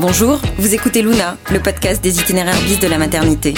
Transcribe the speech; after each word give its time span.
Bonjour, 0.00 0.40
vous 0.58 0.74
écoutez 0.74 1.02
Luna, 1.02 1.36
le 1.50 1.58
podcast 1.58 2.00
des 2.00 2.20
itinéraires 2.20 2.60
bis 2.60 2.78
de 2.78 2.86
la 2.86 2.98
maternité. 2.98 3.54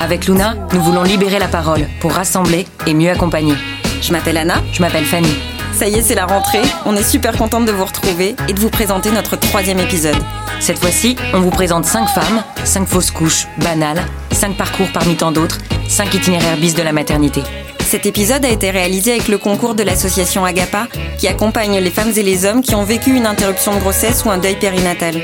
Avec 0.00 0.26
Luna, 0.26 0.54
nous 0.74 0.82
voulons 0.82 1.02
libérer 1.02 1.38
la 1.38 1.48
parole 1.48 1.88
pour 1.98 2.12
rassembler 2.12 2.66
et 2.86 2.92
mieux 2.92 3.08
accompagner. 3.08 3.54
Je 4.02 4.12
m'appelle 4.12 4.36
Anna. 4.36 4.62
Je 4.74 4.82
m'appelle 4.82 5.06
Fanny. 5.06 5.34
Ça 5.72 5.88
y 5.88 5.94
est, 5.94 6.02
c'est 6.02 6.14
la 6.14 6.26
rentrée. 6.26 6.60
On 6.84 6.94
est 6.94 7.02
super 7.02 7.34
contente 7.38 7.64
de 7.64 7.72
vous 7.72 7.86
retrouver 7.86 8.36
et 8.50 8.52
de 8.52 8.60
vous 8.60 8.68
présenter 8.68 9.10
notre 9.12 9.36
troisième 9.36 9.78
épisode. 9.78 10.22
Cette 10.60 10.78
fois-ci, 10.78 11.16
on 11.32 11.40
vous 11.40 11.48
présente 11.48 11.86
5 11.86 12.06
femmes, 12.06 12.44
5 12.64 12.86
fausses 12.86 13.10
couches, 13.10 13.46
banales, 13.56 14.02
5 14.30 14.58
parcours 14.58 14.88
parmi 14.92 15.16
tant 15.16 15.32
d'autres, 15.32 15.56
5 15.88 16.12
itinéraires 16.12 16.58
bis 16.58 16.74
de 16.74 16.82
la 16.82 16.92
maternité. 16.92 17.42
Cet 17.80 18.04
épisode 18.04 18.44
a 18.44 18.50
été 18.50 18.70
réalisé 18.70 19.12
avec 19.12 19.28
le 19.28 19.38
concours 19.38 19.74
de 19.74 19.82
l'association 19.82 20.44
Agapa, 20.44 20.86
qui 21.18 21.28
accompagne 21.28 21.78
les 21.78 21.90
femmes 21.90 22.12
et 22.14 22.22
les 22.22 22.44
hommes 22.44 22.60
qui 22.60 22.74
ont 22.74 22.84
vécu 22.84 23.14
une 23.14 23.26
interruption 23.26 23.74
de 23.74 23.80
grossesse 23.80 24.24
ou 24.26 24.30
un 24.30 24.38
deuil 24.38 24.56
périnatal. 24.56 25.14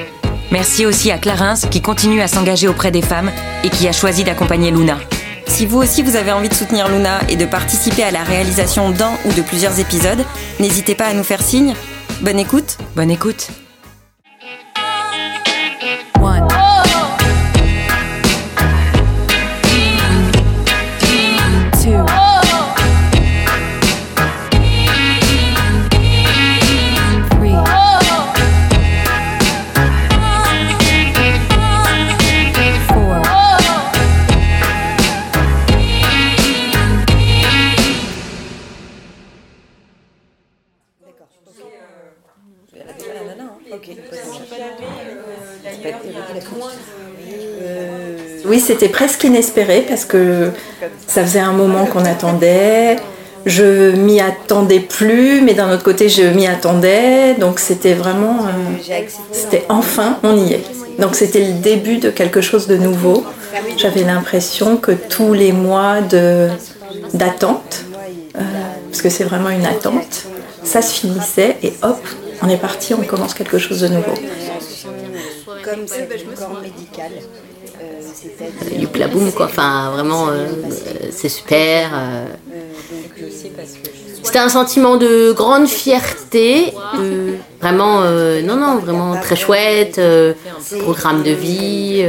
Merci 0.50 0.86
aussi 0.86 1.10
à 1.10 1.18
Clarence 1.18 1.66
qui 1.70 1.82
continue 1.82 2.22
à 2.22 2.28
s'engager 2.28 2.68
auprès 2.68 2.90
des 2.90 3.02
femmes 3.02 3.30
et 3.64 3.70
qui 3.70 3.86
a 3.86 3.92
choisi 3.92 4.24
d'accompagner 4.24 4.70
Luna. 4.70 4.98
Si 5.46 5.66
vous 5.66 5.78
aussi 5.78 6.02
vous 6.02 6.16
avez 6.16 6.32
envie 6.32 6.48
de 6.48 6.54
soutenir 6.54 6.88
Luna 6.88 7.20
et 7.28 7.36
de 7.36 7.44
participer 7.44 8.02
à 8.02 8.10
la 8.10 8.22
réalisation 8.22 8.90
d'un 8.90 9.12
ou 9.26 9.32
de 9.32 9.42
plusieurs 9.42 9.78
épisodes, 9.78 10.24
n'hésitez 10.60 10.94
pas 10.94 11.06
à 11.06 11.14
nous 11.14 11.24
faire 11.24 11.42
signe. 11.42 11.74
Bonne 12.22 12.38
écoute. 12.38 12.78
Bonne 12.96 13.10
écoute. 13.10 13.48
C'était 48.68 48.90
presque 48.90 49.24
inespéré 49.24 49.86
parce 49.88 50.04
que 50.04 50.50
ça 51.06 51.22
faisait 51.22 51.40
un 51.40 51.52
moment 51.52 51.86
qu'on 51.86 52.04
attendait. 52.04 52.96
Je 53.46 53.92
m'y 53.92 54.20
attendais 54.20 54.80
plus, 54.80 55.40
mais 55.40 55.54
d'un 55.54 55.72
autre 55.72 55.82
côté, 55.82 56.10
je 56.10 56.24
m'y 56.24 56.46
attendais. 56.46 57.32
Donc 57.32 57.60
c'était 57.60 57.94
vraiment. 57.94 58.40
euh, 58.44 58.98
c'était 59.32 59.64
enfin, 59.70 60.18
on 60.22 60.36
y 60.36 60.52
est. 60.52 60.64
Donc 60.98 61.14
c'était 61.14 61.44
le 61.46 61.54
début 61.54 61.96
de 61.96 62.10
quelque 62.10 62.42
chose 62.42 62.66
de 62.66 62.76
nouveau. 62.76 63.24
J'avais 63.78 64.04
l'impression 64.04 64.76
que 64.76 64.92
tous 64.92 65.32
les 65.32 65.52
mois 65.52 66.02
d'attente, 67.14 67.84
euh, 68.36 68.40
parce 68.90 69.00
que 69.00 69.08
c'est 69.08 69.24
vraiment 69.24 69.48
une 69.48 69.64
attente, 69.64 70.26
ça 70.62 70.82
se 70.82 70.92
finissait 71.00 71.56
et 71.62 71.72
hop, 71.82 72.02
on 72.42 72.50
est 72.50 72.58
parti, 72.68 72.92
on 72.92 73.02
commence 73.02 73.32
quelque 73.32 73.56
chose 73.56 73.80
de 73.80 73.88
nouveau. 73.88 74.16
comme. 75.64 75.86
Youpla 78.76 79.08
boum 79.08 79.32
quoi, 79.32 79.46
enfin 79.46 79.90
vraiment 79.92 80.28
euh, 80.28 80.46
c'est 81.10 81.28
super. 81.28 81.90
euh. 81.94 82.26
C'était 84.22 84.38
un 84.40 84.48
sentiment 84.48 84.96
de 84.96 85.32
grande 85.32 85.66
fierté, 85.68 86.74
vraiment 87.60 88.02
euh, 88.02 88.42
non 88.42 88.56
non 88.56 88.76
vraiment 88.78 89.16
très 89.20 89.36
chouette, 89.36 90.00
programme 90.80 91.22
de 91.22 91.30
vie, 91.30 92.04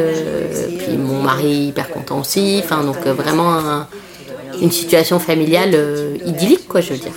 puis 0.79 0.97
mon 0.97 1.21
mari 1.21 1.67
hyper 1.67 1.89
content 1.89 2.19
aussi, 2.19 2.61
enfin 2.63 2.83
donc 2.83 3.05
vraiment 3.07 3.53
un- 3.53 3.87
une 4.61 4.71
situation 4.71 5.19
familiale 5.19 5.75
idyllique 6.25 6.67
quoi 6.67 6.81
je 6.81 6.93
veux 6.93 6.99
dire. 6.99 7.13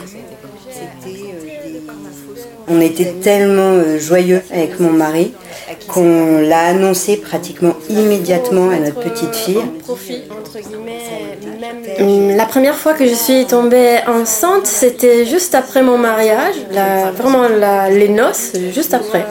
On 2.68 2.80
était 2.80 3.14
tellement 3.22 3.72
euh, 3.72 3.98
joyeux 3.98 4.42
avec 4.52 4.78
mon 4.80 4.90
mari 4.90 5.32
qu'on 5.88 6.40
l'a 6.40 6.66
annoncé 6.66 7.16
pratiquement 7.16 7.74
immédiatement 7.88 8.70
à 8.70 8.78
notre 8.78 9.00
petite 9.00 9.34
fille. 9.34 9.58
Hum, 11.98 12.36
La 12.36 12.46
première 12.46 12.76
fois 12.76 12.94
que 12.94 13.06
je 13.06 13.14
suis 13.14 13.46
tombée 13.46 13.98
enceinte, 14.06 14.66
c'était 14.66 15.24
juste 15.26 15.54
après 15.54 15.82
mon 15.82 15.98
mariage, 15.98 16.54
vraiment 17.16 17.44
les 17.90 18.08
noces, 18.08 18.52
juste 18.72 18.94
après. 18.94 19.24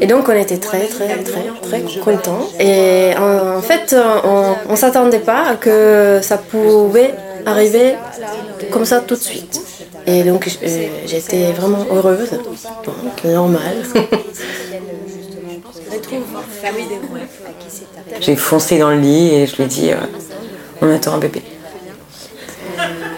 Et 0.00 0.06
donc 0.06 0.28
on 0.28 0.32
était 0.34 0.58
très 0.58 0.86
très 0.86 1.16
très 1.22 1.44
très 1.62 1.82
contents. 2.04 2.48
Et 2.60 3.12
en, 3.18 3.62
fait, 3.62 3.94
on, 4.24 4.54
on 4.68 4.76
s'attendait 4.76 5.20
pas 5.20 5.56
que 5.60 6.20
ça 6.22 6.36
pouvait 6.36 7.14
arriver 7.46 7.94
comme 8.70 8.84
ça 8.84 9.00
tout 9.00 9.14
de 9.14 9.20
suite. 9.20 9.60
Et 10.10 10.24
donc 10.24 10.48
euh, 10.62 10.88
j'étais 11.04 11.52
vraiment 11.52 11.86
heureuse, 11.92 12.30
Bon, 12.86 12.92
normal. 13.30 13.76
J'ai 18.20 18.34
foncé 18.36 18.78
dans 18.78 18.88
le 18.88 19.00
lit 19.00 19.34
et 19.34 19.46
je 19.46 19.56
lui 19.56 19.64
ai 19.64 19.66
dit 19.66 19.90
euh, 19.92 19.96
on 20.80 20.90
attend 20.90 21.12
un 21.12 21.18
bébé. 21.18 21.42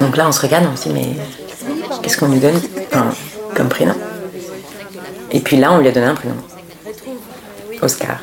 Donc 0.00 0.16
là 0.16 0.26
on 0.26 0.32
se 0.32 0.40
regarde, 0.40 0.66
on 0.72 0.76
se 0.76 0.88
dit 0.88 0.94
mais 0.94 1.10
qu'est-ce 2.02 2.18
qu'on 2.18 2.26
lui 2.26 2.40
donne 2.40 2.60
Enfin, 2.92 3.14
comme 3.54 3.68
prénom? 3.68 3.94
Et 5.30 5.38
puis 5.38 5.58
là 5.58 5.72
on 5.72 5.78
lui 5.78 5.86
a 5.86 5.92
donné 5.92 6.06
un 6.06 6.16
prénom. 6.16 6.34
Oscar. 7.82 8.18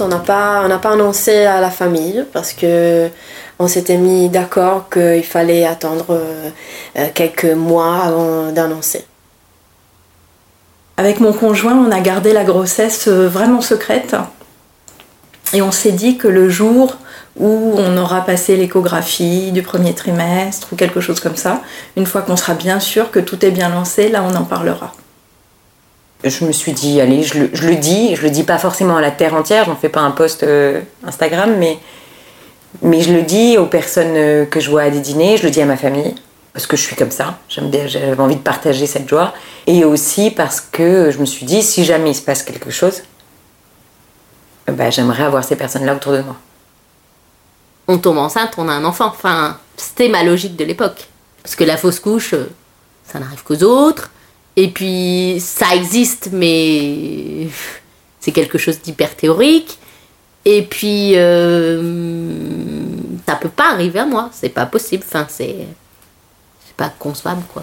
On 0.00 0.08
n'a 0.08 0.18
pas, 0.18 0.64
annoncé 0.84 1.44
à 1.44 1.60
la 1.60 1.70
famille 1.70 2.24
parce 2.32 2.52
que 2.52 3.08
on 3.58 3.66
s'était 3.66 3.96
mis 3.96 4.28
d'accord 4.28 4.88
qu'il 4.88 5.24
fallait 5.24 5.66
attendre 5.66 6.06
euh, 6.10 7.06
quelques 7.14 7.44
mois 7.44 8.02
avant 8.04 8.52
d'annoncer. 8.52 9.04
Avec 10.96 11.20
mon 11.20 11.32
conjoint, 11.32 11.74
on 11.74 11.90
a 11.90 12.00
gardé 12.00 12.32
la 12.32 12.44
grossesse 12.44 13.08
euh, 13.08 13.28
vraiment 13.28 13.60
secrète. 13.60 14.16
Et 15.52 15.62
on 15.62 15.72
s'est 15.72 15.92
dit 15.92 16.18
que 16.18 16.28
le 16.28 16.48
jour 16.48 16.96
où 17.36 17.74
on 17.76 17.96
aura 17.96 18.20
passé 18.20 18.56
l'échographie 18.56 19.52
du 19.52 19.62
premier 19.62 19.94
trimestre 19.94 20.68
ou 20.72 20.76
quelque 20.76 21.00
chose 21.00 21.20
comme 21.20 21.36
ça, 21.36 21.62
une 21.96 22.06
fois 22.06 22.22
qu'on 22.22 22.36
sera 22.36 22.54
bien 22.54 22.80
sûr 22.80 23.10
que 23.10 23.20
tout 23.20 23.44
est 23.44 23.50
bien 23.50 23.68
lancé, 23.68 24.08
là 24.08 24.22
on 24.22 24.34
en 24.34 24.44
parlera. 24.44 24.92
Je 26.24 26.44
me 26.44 26.52
suis 26.52 26.72
dit 26.72 27.00
allez, 27.00 27.22
je 27.22 27.38
le, 27.38 27.50
je 27.52 27.68
le 27.68 27.76
dis, 27.76 28.16
je 28.16 28.22
le 28.22 28.30
dis 28.30 28.42
pas 28.42 28.58
forcément 28.58 28.96
à 28.96 29.00
la 29.00 29.10
terre 29.10 29.34
entière, 29.34 29.64
j'en 29.64 29.76
fais 29.76 29.88
pas 29.88 30.00
un 30.00 30.10
post 30.10 30.42
euh, 30.42 30.80
Instagram, 31.06 31.54
mais, 31.58 31.78
mais 32.82 33.00
je 33.02 33.12
le 33.12 33.22
dis 33.22 33.56
aux 33.56 33.66
personnes 33.66 34.16
euh, 34.16 34.44
que 34.44 34.58
je 34.58 34.68
vois 34.68 34.82
à 34.82 34.90
des 34.90 35.00
dîners, 35.00 35.36
je 35.36 35.44
le 35.44 35.50
dis 35.50 35.60
à 35.60 35.66
ma 35.66 35.76
famille, 35.76 36.14
parce 36.52 36.66
que 36.66 36.76
je 36.76 36.82
suis 36.82 36.96
comme 36.96 37.12
ça, 37.12 37.38
j'avais 37.48 38.18
envie 38.18 38.34
de 38.34 38.40
partager 38.40 38.86
cette 38.86 39.08
joie, 39.08 39.32
et 39.68 39.84
aussi 39.84 40.32
parce 40.32 40.60
que 40.60 41.12
je 41.12 41.18
me 41.18 41.24
suis 41.24 41.46
dit 41.46 41.62
si 41.62 41.84
jamais 41.84 42.10
il 42.10 42.14
se 42.16 42.22
passe 42.22 42.42
quelque 42.42 42.70
chose, 42.70 43.02
bah, 44.72 44.90
j'aimerais 44.90 45.24
avoir 45.24 45.44
ces 45.44 45.56
personnes-là 45.56 45.94
autour 45.94 46.12
de 46.12 46.20
moi. 46.20 46.36
on 47.86 47.98
tombe 47.98 48.18
enceinte, 48.18 48.54
on 48.58 48.68
a 48.68 48.72
un 48.72 48.84
enfant. 48.84 49.06
Enfin, 49.06 49.58
c'était 49.76 50.08
ma 50.08 50.22
logique 50.22 50.56
de 50.56 50.64
l'époque. 50.64 51.08
Parce 51.42 51.56
que 51.56 51.64
la 51.64 51.76
fausse 51.76 52.00
couche, 52.00 52.34
euh, 52.34 52.50
ça 53.04 53.18
n'arrive 53.18 53.42
qu'aux 53.42 53.62
autres. 53.62 54.10
Et 54.60 54.66
puis, 54.66 55.36
ça 55.38 55.72
existe, 55.76 56.30
mais 56.32 57.46
c'est 58.18 58.32
quelque 58.32 58.58
chose 58.58 58.80
d'hyper 58.80 59.14
théorique. 59.14 59.78
Et 60.44 60.62
puis, 60.62 61.12
euh, 61.14 61.80
ça 63.24 63.36
peut 63.36 63.50
pas 63.50 63.70
arriver 63.70 64.00
à 64.00 64.04
moi. 64.04 64.30
C'est 64.32 64.48
pas 64.48 64.66
possible. 64.66 65.04
Enfin, 65.06 65.28
c'est 65.28 65.68
pas 66.76 66.88
concevable, 66.88 67.42
quoi. 67.52 67.62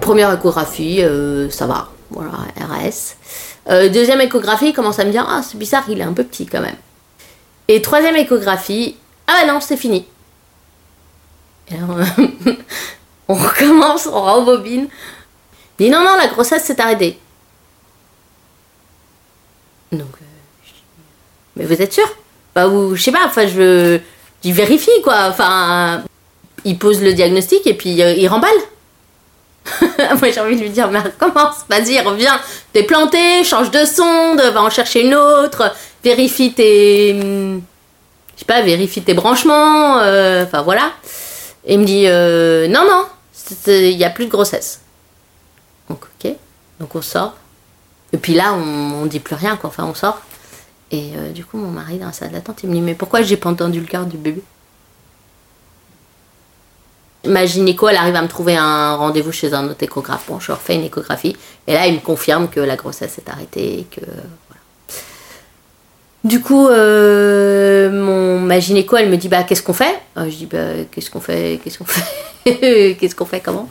Première 0.00 0.32
échographie, 0.32 1.02
euh, 1.02 1.50
ça 1.50 1.66
va. 1.66 1.90
Voilà, 2.10 2.30
RS. 2.56 3.16
Euh, 3.68 3.88
deuxième 3.88 4.20
échographie, 4.20 4.68
il 4.68 4.72
commence 4.72 4.98
à 4.98 5.04
me 5.04 5.10
dire 5.10 5.26
Ah, 5.28 5.42
c'est 5.42 5.58
bizarre, 5.58 5.84
il 5.88 6.00
est 6.00 6.04
un 6.04 6.12
peu 6.12 6.24
petit 6.24 6.46
quand 6.46 6.60
même. 6.60 6.76
Et 7.68 7.80
troisième 7.80 8.16
échographie, 8.16 8.96
ah 9.26 9.40
bah 9.40 9.52
non, 9.52 9.60
c'est 9.60 9.76
fini. 9.76 10.06
On 13.28 13.34
recommence, 13.34 14.06
on 14.06 14.20
rembobine. 14.20 14.86
Il 15.78 15.86
dit 15.86 15.90
non, 15.90 16.00
non, 16.00 16.14
la 16.16 16.26
grossesse 16.26 16.64
s'est 16.64 16.78
arrêtée. 16.78 17.18
Donc, 19.92 20.02
euh, 20.20 20.60
mais 21.56 21.64
vous 21.64 21.80
êtes 21.80 21.92
sûr? 21.92 22.06
Bah, 22.54 22.68
ou 22.68 22.94
je 22.94 23.02
sais 23.02 23.12
pas, 23.12 23.26
enfin, 23.26 23.46
je, 23.46 23.98
je 24.44 24.50
vérifie 24.52 25.02
quoi. 25.02 25.28
Enfin, 25.30 26.04
il 26.64 26.78
pose 26.78 27.02
le 27.02 27.14
diagnostic 27.14 27.66
et 27.66 27.74
puis 27.74 28.02
euh, 28.02 28.12
il 28.12 28.28
remballe. 28.28 28.50
Moi 30.20 30.30
j'ai 30.30 30.40
envie 30.40 30.56
de 30.56 30.60
lui 30.60 30.70
dire, 30.70 30.90
mais 30.90 31.00
recommence, 31.00 31.64
vas-y, 31.68 31.98
reviens, 32.00 32.38
t'es 32.72 32.82
planté, 32.82 33.44
change 33.44 33.70
de 33.70 33.84
sonde, 33.84 34.40
va 34.40 34.62
en 34.62 34.70
chercher 34.70 35.02
une 35.02 35.14
autre, 35.14 35.74
vérifie 36.02 36.52
tes. 36.52 37.14
Je 37.14 38.40
sais 38.40 38.44
pas, 38.46 38.62
vérifie 38.62 39.02
tes 39.02 39.14
branchements, 39.14 39.98
euh, 39.98 40.44
enfin 40.44 40.62
voilà. 40.62 40.92
Et 41.64 41.74
il 41.74 41.80
me 41.80 41.84
dit, 41.84 42.04
euh, 42.06 42.68
non, 42.68 42.84
non, 42.84 43.06
il 43.68 43.96
n'y 43.96 44.04
a 44.04 44.10
plus 44.10 44.26
de 44.26 44.30
grossesse. 44.30 44.80
Donc 45.88 46.00
ok, 46.04 46.32
donc 46.80 46.94
on 46.94 47.02
sort. 47.02 47.34
Et 48.12 48.18
puis 48.18 48.34
là, 48.34 48.52
on, 48.54 49.02
on 49.02 49.06
dit 49.06 49.20
plus 49.20 49.34
rien, 49.34 49.56
quoi, 49.56 49.70
enfin 49.70 49.84
on 49.84 49.94
sort. 49.94 50.20
Et 50.90 51.12
euh, 51.16 51.32
du 51.32 51.44
coup, 51.44 51.56
mon 51.56 51.70
mari, 51.70 51.98
dans 51.98 52.06
la 52.06 52.12
salle 52.12 52.30
d'attente, 52.30 52.62
il 52.62 52.68
me 52.68 52.74
dit 52.74 52.80
Mais 52.80 52.94
pourquoi 52.94 53.22
j'ai 53.22 53.36
pas 53.36 53.50
entendu 53.50 53.80
le 53.80 53.86
cœur 53.86 54.04
du 54.04 54.16
bébé? 54.16 54.42
Ma 57.26 57.46
gynéco, 57.46 57.88
elle 57.88 57.96
arrive 57.96 58.16
à 58.16 58.22
me 58.22 58.28
trouver 58.28 58.56
un 58.56 58.96
rendez-vous 58.96 59.32
chez 59.32 59.54
un 59.54 59.68
autre 59.68 59.82
échographe. 59.82 60.24
Bon, 60.28 60.40
je 60.40 60.52
refais 60.52 60.74
une 60.74 60.84
échographie. 60.84 61.36
Et 61.66 61.72
là, 61.74 61.86
il 61.86 61.94
me 61.94 62.00
confirme 62.00 62.48
que 62.48 62.60
la 62.60 62.76
grossesse 62.76 63.18
est 63.18 63.28
arrêtée. 63.28 63.86
Que. 63.90 64.00
Du 66.22 66.40
coup, 66.40 66.68
euh, 66.68 67.90
mon, 67.90 68.40
ma 68.40 68.58
gynéco, 68.58 68.96
elle 68.96 69.10
me 69.10 69.16
dit 69.16 69.28
Bah, 69.28 69.42
qu'est-ce 69.42 69.62
qu'on 69.62 69.74
fait? 69.74 69.98
Euh, 70.16 70.24
Je 70.30 70.36
dis 70.36 70.46
Bah, 70.46 70.84
qu'est-ce 70.90 71.10
qu'on 71.10 71.20
fait? 71.20 71.60
Qu'est-ce 71.62 71.78
qu'on 71.78 71.84
fait? 71.84 72.02
Qu'est-ce 72.98 73.14
qu'on 73.14 73.26
fait? 73.26 73.40
Comment? 73.40 73.68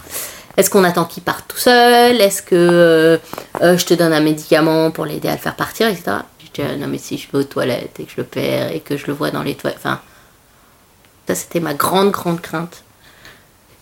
Est-ce 0.56 0.70
qu'on 0.70 0.84
attend 0.84 1.06
qu'il 1.06 1.24
parte 1.24 1.46
tout 1.48 1.58
seul? 1.58 2.22
Est-ce 2.22 2.42
que 2.44 3.20
euh, 3.62 3.78
je 3.78 3.86
te 3.86 3.94
donne 3.96 4.14
un 4.14 4.20
médicament 4.20 4.92
pour 4.92 5.06
l'aider 5.06 5.28
à 5.28 5.34
le 5.34 5.40
faire 5.40 5.56
partir, 5.56 5.88
etc. 5.88 6.18
Je 6.40 6.62
dis, 6.62 6.80
non, 6.80 6.88
mais 6.88 7.00
si 7.00 7.18
je 7.18 7.28
vais 7.32 7.40
aux 7.40 7.44
toilettes 7.44 8.00
et 8.00 8.04
que 8.04 8.12
je 8.12 8.18
le 8.18 8.24
perds 8.24 8.72
et 8.72 8.80
que 8.80 8.98
je 8.98 9.08
le 9.08 9.14
vois 9.14 9.32
dans 9.32 9.42
les 9.42 9.56
toilettes. 9.56 9.80
Enfin, 9.80 10.00
ça, 11.28 11.36
c'était 11.36 11.60
ma 11.60 11.74
grande, 11.74 12.12
grande 12.12 12.42
crainte. 12.42 12.82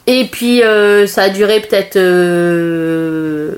Et 0.07 0.25
puis, 0.25 0.63
euh, 0.63 1.05
ça 1.07 1.23
a 1.23 1.29
duré 1.29 1.61
peut-être 1.61 1.95
euh, 1.95 3.55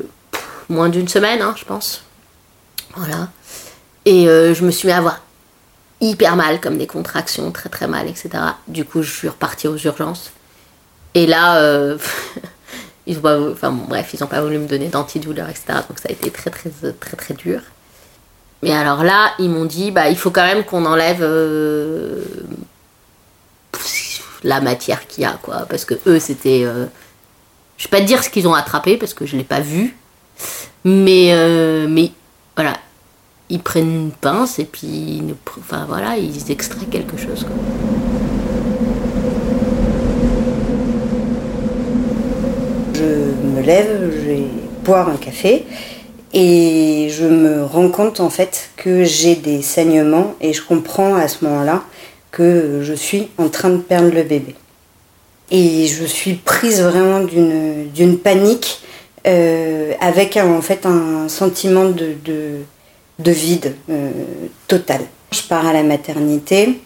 moins 0.70 0.90
d'une 0.90 1.08
semaine, 1.08 1.42
hein, 1.42 1.56
je 1.58 1.64
pense. 1.66 2.04
Voilà. 2.96 3.30
Et 4.06 4.28
euh, 4.28 4.54
je 4.54 4.66
me 4.66 4.72
suis 4.72 4.88
mis 4.88 4.92
à 4.92 4.98
avoir 4.98 5.22
hyper 6.02 6.36
mal, 6.36 6.60
comme 6.60 6.78
des 6.78 6.88
contractions, 6.88 7.52
très 7.52 7.70
très 7.70 7.88
mal, 7.88 8.08
etc. 8.08 8.32
Du 8.68 8.84
coup, 8.84 9.02
je 9.04 9.12
suis 9.12 9.30
repartie 9.30 9.68
aux 9.68 9.78
urgences. 9.78 10.32
Et 11.14 11.28
là, 11.28 11.96
ils 13.08 13.18
ont 13.20 13.22
pas, 13.22 13.40
enfin 13.40 13.72
bref, 13.72 14.14
ils 14.14 14.20
n'ont 14.20 14.28
pas 14.28 14.42
voulu 14.42 14.58
me 14.58 14.68
donner 14.68 14.90
d'antidouleur, 14.90 15.48
etc. 15.50 15.66
Donc 15.88 16.00
ça 16.00 16.10
a 16.10 16.12
été 16.12 16.30
très 16.30 16.50
très 16.50 16.70
très 17.00 17.16
très, 17.16 17.34
dur. 17.34 17.62
Mais 18.62 18.74
alors 18.74 19.04
là, 19.04 19.32
ils 19.40 19.50
m'ont 19.50 19.66
dit, 19.66 19.92
bah, 19.92 20.10
il 20.10 20.18
faut 20.18 20.32
quand 20.32 20.46
même 20.46 20.66
qu'on 20.66 20.86
enlève 20.86 21.24
la 24.44 24.62
matière 24.62 25.08
qu'il 25.08 25.24
y 25.24 25.26
a, 25.26 25.38
quoi. 25.42 25.66
Parce 25.70 25.86
que 25.86 25.96
eux, 26.08 26.20
c'était. 26.20 26.64
euh, 26.64 26.86
je 27.78 27.86
vais 27.86 28.00
pas 28.00 28.02
dire 28.02 28.24
ce 28.24 28.30
qu'ils 28.30 28.48
ont 28.48 28.54
attrapé 28.54 28.98
parce 28.98 29.14
que 29.14 29.26
je 29.26 29.36
l'ai 29.36 29.44
pas 29.44 29.60
vu. 29.60 29.96
Mais, 30.84 31.30
euh, 31.32 31.88
voilà. 32.56 32.78
Ils 33.50 33.60
prennent 33.60 33.94
une 33.94 34.12
pince 34.12 34.60
et 34.60 34.66
puis. 34.66 34.88
ils 34.88 35.36
Enfin 35.60 35.86
voilà, 35.88 36.18
ils 36.18 36.52
extraient 36.52 36.86
quelque 36.86 37.18
chose, 37.18 37.44
quoi. 37.44 37.56
Je 42.96 43.48
me 43.48 43.62
lève, 43.62 44.12
je 44.14 44.28
vais 44.28 44.44
boire 44.84 45.10
un 45.10 45.18
café 45.18 45.66
et 46.34 47.10
je 47.12 47.26
me 47.26 47.64
rends 47.64 47.90
compte 47.90 48.20
en 48.20 48.30
fait 48.30 48.70
que 48.76 49.04
j'ai 49.04 49.36
des 49.36 49.62
saignements 49.62 50.34
et 50.42 50.54
je 50.54 50.64
comprends 50.64 51.16
à 51.16 51.28
ce 51.28 51.46
moment-là 51.46 51.84
que 52.34 52.82
je 52.82 52.94
suis 52.94 53.30
en 53.38 53.48
train 53.48 53.70
de 53.70 53.78
perdre 53.78 54.12
le 54.14 54.24
bébé. 54.24 54.56
Et 55.52 55.86
je 55.86 56.04
suis 56.04 56.34
prise 56.34 56.82
vraiment 56.82 57.22
d'une 57.24 58.18
panique 58.18 58.82
euh, 59.28 59.94
avec 60.02 60.36
un- 60.36 60.52
en 60.52 60.62
fait 60.62 60.86
un 60.86 61.30
sentiment 61.30 61.86
de, 61.86 62.16
de, 62.26 62.40
de 63.20 63.32
vide 63.32 63.76
euh, 63.90 64.10
total. 64.68 65.02
Je 65.32 65.44
pars 65.44 65.66
à 65.68 65.74
la 65.74 65.84
maternité 65.84 66.80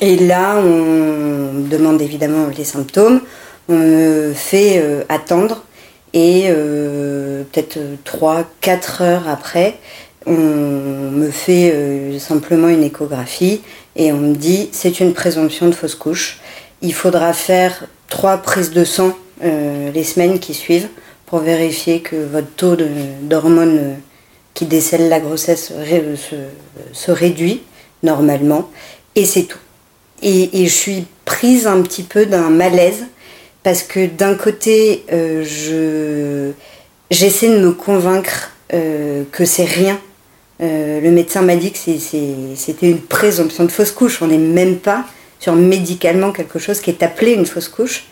et 0.00 0.16
là 0.16 0.56
on 0.58 1.52
me 1.52 1.68
demande 1.68 2.00
évidemment 2.00 2.46
les 2.56 2.64
symptômes, 2.64 3.20
on 3.68 3.74
me 3.76 4.32
fait 4.34 4.78
euh, 4.78 5.02
attendre 5.08 5.64
et 6.12 6.48
peut-être 7.52 7.78
3-4 8.04 9.02
heures 9.02 9.28
après, 9.28 9.76
on 10.26 10.32
me 10.32 11.30
fait 11.30 11.72
simplement 12.18 12.68
une 12.68 12.82
échographie 12.82 13.60
et 13.96 14.12
on 14.12 14.18
me 14.18 14.34
dit 14.34 14.68
c'est 14.72 15.00
une 15.00 15.12
présomption 15.14 15.66
de 15.68 15.74
fausse 15.74 15.94
couche. 15.94 16.38
Il 16.82 16.94
faudra 16.94 17.32
faire 17.32 17.84
trois 18.08 18.38
prises 18.38 18.70
de 18.70 18.84
sang 18.84 19.16
euh, 19.42 19.90
les 19.92 20.04
semaines 20.04 20.38
qui 20.38 20.54
suivent 20.54 20.88
pour 21.26 21.40
vérifier 21.40 22.00
que 22.00 22.16
votre 22.16 22.50
taux 22.56 22.76
d'hormones 23.22 23.78
euh, 23.78 23.94
qui 24.54 24.66
décèlent 24.66 25.08
la 25.08 25.20
grossesse 25.20 25.72
ré- 25.76 26.16
se, 26.16 26.36
se 26.92 27.10
réduit 27.10 27.62
normalement 28.02 28.68
et 29.14 29.24
c'est 29.24 29.44
tout. 29.44 29.58
Et, 30.22 30.50
je 30.66 30.70
suis 30.70 31.06
prise 31.24 31.66
un 31.66 31.80
petit 31.82 32.02
peu 32.02 32.26
d'un 32.26 32.50
malaise 32.50 33.04
parce 33.62 33.82
que 33.82 34.06
d'un 34.06 34.34
côté, 34.34 35.04
euh, 35.12 35.44
je 35.44 36.52
j'essaie 37.10 37.48
de 37.48 37.58
me 37.58 37.72
convaincre 37.72 38.50
euh, 38.74 39.24
que 39.32 39.44
c'est 39.44 39.64
rien. 39.64 39.98
Euh, 40.62 41.00
le 41.00 41.10
médecin 41.10 41.40
m'a 41.42 41.56
dit 41.56 41.72
que 41.72 41.78
c'était 41.78 42.90
une 42.90 43.00
présomption 43.00 43.64
de 43.64 43.70
fausse 43.70 43.92
couche. 43.92 44.20
On 44.20 44.26
n'est 44.26 44.38
même 44.38 44.76
pas 44.76 45.04
sur 45.38 45.54
médicalement 45.54 46.32
quelque 46.32 46.58
chose 46.58 46.80
qui 46.80 46.90
est 46.90 47.02
appelé 47.02 47.32
une 47.32 47.46
fausse 47.46 47.68
couche. 47.68 48.04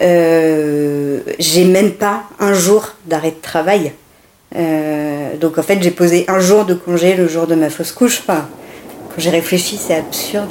Euh, 0.00 1.20
j'ai 1.38 1.64
même 1.64 1.92
pas 1.92 2.24
un 2.38 2.54
jour 2.54 2.92
d'arrêt 3.06 3.30
de 3.30 3.42
travail. 3.42 3.92
Euh, 4.54 5.36
donc 5.36 5.58
en 5.58 5.62
fait, 5.62 5.82
j'ai 5.82 5.90
posé 5.90 6.24
un 6.28 6.40
jour 6.40 6.64
de 6.64 6.74
congé 6.74 7.14
le 7.14 7.28
jour 7.28 7.46
de 7.46 7.54
ma 7.54 7.68
fausse 7.68 7.92
couche. 7.92 8.22
Quand 8.26 8.42
j'ai 9.18 9.30
réfléchi, 9.30 9.78
c'est 9.78 9.94
absurde. 9.94 10.50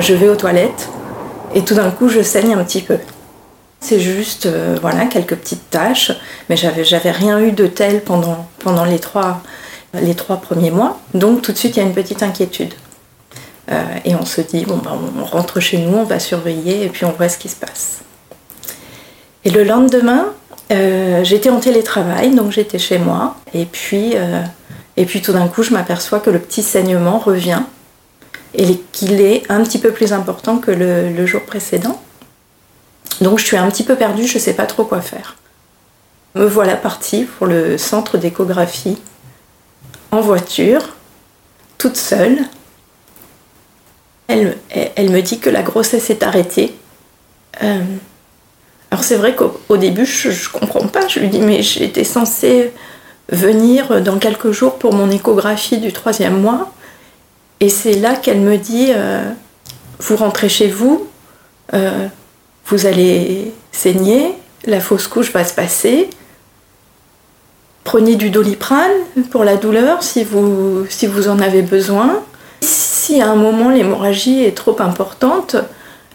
Je 0.00 0.12
vais 0.12 0.28
aux 0.28 0.36
toilettes 0.36 0.88
et 1.54 1.62
tout 1.62 1.74
d'un 1.74 1.90
coup 1.90 2.08
je 2.08 2.20
saigne 2.20 2.52
un 2.52 2.64
petit 2.64 2.82
peu. 2.82 2.98
C'est 3.84 4.00
juste 4.00 4.46
euh, 4.46 4.78
voilà 4.80 5.04
quelques 5.04 5.36
petites 5.36 5.68
taches, 5.68 6.10
mais 6.48 6.56
j'avais 6.56 6.84
j'avais 6.84 7.10
rien 7.10 7.38
eu 7.38 7.52
de 7.52 7.66
tel 7.66 8.00
pendant 8.02 8.84
les 8.86 8.98
trois 8.98 9.42
premiers 10.40 10.70
mois. 10.70 10.98
Donc 11.12 11.42
tout 11.42 11.52
de 11.52 11.58
suite 11.58 11.76
il 11.76 11.80
y 11.80 11.82
a 11.82 11.86
une 11.86 11.92
petite 11.92 12.22
inquiétude. 12.22 12.72
Euh, 13.70 13.82
et 14.06 14.14
on 14.14 14.24
se 14.24 14.40
dit 14.40 14.64
bon 14.64 14.78
ben, 14.78 14.98
on 15.20 15.24
rentre 15.26 15.60
chez 15.60 15.76
nous, 15.76 15.98
on 15.98 16.04
va 16.04 16.18
surveiller 16.18 16.86
et 16.86 16.88
puis 16.88 17.04
on 17.04 17.12
voit 17.12 17.28
ce 17.28 17.36
qui 17.36 17.50
se 17.50 17.56
passe. 17.56 18.00
Et 19.44 19.50
le 19.50 19.64
lendemain, 19.64 20.32
euh, 20.72 21.22
j'étais 21.22 21.50
en 21.50 21.60
télétravail, 21.60 22.34
donc 22.34 22.52
j'étais 22.52 22.78
chez 22.78 22.96
moi. 22.96 23.36
Et 23.52 23.66
puis, 23.66 24.14
tout 25.20 25.32
d'un 25.34 25.48
coup, 25.48 25.62
je 25.62 25.74
m'aperçois 25.74 26.20
que 26.20 26.30
le 26.30 26.38
petit 26.38 26.62
saignement 26.62 27.18
revient 27.18 27.60
et 28.54 28.80
qu'il 28.92 29.20
est 29.20 29.42
un 29.50 29.62
petit 29.62 29.78
peu 29.78 29.90
plus 29.90 30.14
important 30.14 30.56
que 30.56 30.70
le 30.70 31.26
jour 31.26 31.42
précédent. 31.42 32.00
Donc 33.20 33.38
je 33.38 33.44
suis 33.44 33.56
un 33.56 33.68
petit 33.70 33.84
peu 33.84 33.96
perdue, 33.96 34.26
je 34.26 34.34
ne 34.34 34.42
sais 34.42 34.54
pas 34.54 34.66
trop 34.66 34.84
quoi 34.84 35.00
faire. 35.00 35.36
Me 36.34 36.46
voilà 36.46 36.76
partie 36.76 37.24
pour 37.24 37.46
le 37.46 37.78
centre 37.78 38.18
d'échographie 38.18 38.98
en 40.10 40.20
voiture, 40.20 40.94
toute 41.78 41.96
seule. 41.96 42.38
Elle, 44.26 44.56
me 45.10 45.20
dit 45.20 45.38
que 45.38 45.50
la 45.50 45.62
grossesse 45.62 46.10
est 46.10 46.22
arrêtée. 46.22 46.74
Euh, 47.62 47.82
alors 48.90 49.04
c'est 49.04 49.16
vrai 49.16 49.34
qu'au 49.34 49.60
au 49.68 49.76
début, 49.76 50.06
je 50.06 50.28
ne 50.28 50.58
comprends 50.58 50.86
pas. 50.88 51.06
Je 51.08 51.20
lui 51.20 51.28
dis, 51.28 51.40
mais 51.40 51.62
j'étais 51.62 52.04
censée 52.04 52.72
venir 53.28 54.02
dans 54.02 54.18
quelques 54.18 54.50
jours 54.50 54.78
pour 54.78 54.94
mon 54.94 55.10
échographie 55.10 55.78
du 55.78 55.92
troisième 55.92 56.40
mois. 56.40 56.72
Et 57.60 57.68
c'est 57.68 57.94
là 57.94 58.14
qu'elle 58.16 58.40
me 58.40 58.56
dit, 58.56 58.88
euh, 58.90 59.30
vous 59.98 60.16
rentrez 60.16 60.48
chez 60.48 60.68
vous, 60.68 61.08
euh, 61.72 62.08
vous 62.66 62.86
allez 62.86 63.52
saigner, 63.72 64.34
la 64.66 64.80
fausse 64.80 65.06
couche 65.06 65.32
va 65.32 65.44
se 65.44 65.52
passer. 65.52 66.08
Prenez 67.84 68.16
du 68.16 68.30
doliprane 68.30 68.92
pour 69.30 69.44
la 69.44 69.56
douleur 69.56 70.02
si 70.02 70.24
vous, 70.24 70.86
si 70.88 71.06
vous 71.06 71.28
en 71.28 71.38
avez 71.38 71.62
besoin. 71.62 72.22
Si 72.62 73.20
à 73.20 73.28
un 73.28 73.36
moment 73.36 73.68
l'hémorragie 73.68 74.42
est 74.42 74.56
trop 74.56 74.80
importante, 74.80 75.56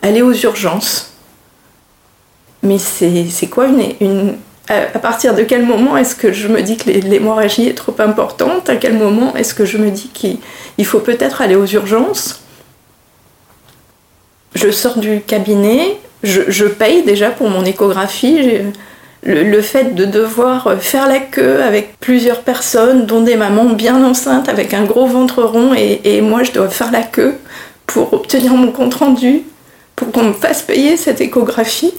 allez 0.01 0.24
aux 0.24 0.34
urgences. 0.34 1.13
Mais 2.63 2.79
c'est 2.79 3.48
quoi 3.48 3.68
une, 3.68 3.94
une, 4.01 4.38
à 4.68 5.00
partir 5.00 5.36
de 5.36 5.44
quel 5.44 5.65
moment 5.65 5.96
est-ce 5.96 6.15
que 6.15 6.34
je 6.34 6.48
me 6.48 6.62
dis 6.62 6.77
que 6.77 6.89
l'hémorragie 6.89 7.68
est 7.68 7.75
trop 7.75 7.96
importante? 8.00 8.68
À 8.70 8.75
quel 8.75 8.98
moment 8.98 9.36
est-ce 9.36 9.53
que 9.53 9.65
je 9.65 9.77
me 9.77 9.91
dis 9.91 10.10
qu'il 10.10 10.86
faut 10.86 11.00
peut-être 11.00 11.41
aller 11.41 11.56
aux 11.56 11.68
urgences? 11.68 12.41
Je 14.56 14.72
sors 14.72 14.98
du 14.98 15.22
cabinet, 15.22 16.00
je, 16.24 16.66
paye 16.66 17.04
déjà 17.04 17.30
pour 17.30 17.50
mon 17.50 17.64
échographie. 17.66 18.60
le, 19.24 19.62
fait 19.62 19.96
de 19.96 20.06
devoir 20.06 20.76
faire 20.80 21.08
la 21.08 21.20
queue 21.20 21.62
avec 21.64 21.98
plusieurs 22.00 22.42
personnes, 22.42 23.06
dont 23.06 23.22
des 23.22 23.36
mamans 23.36 23.66
bien 23.66 24.04
enceintes 24.04 24.50
avec 24.50 24.74
un 24.74 24.86
gros 24.86 25.08
ventre 25.08 25.44
rond, 25.44 25.74
et, 25.74 26.22
moi 26.22 26.44
je 26.44 26.52
dois 26.52 26.70
faire 26.70 26.92
la 26.92 27.04
queue 27.04 27.36
pour 27.86 28.14
obtenir 28.14 28.54
mon 28.54 28.72
compte 28.72 28.96
rendu, 28.96 29.44
pour 29.96 30.12
qu'on 30.12 30.24
me 30.24 30.34
fasse 30.34 30.62
payer 30.62 30.96
cette 30.98 31.22
échographie. 31.22 31.94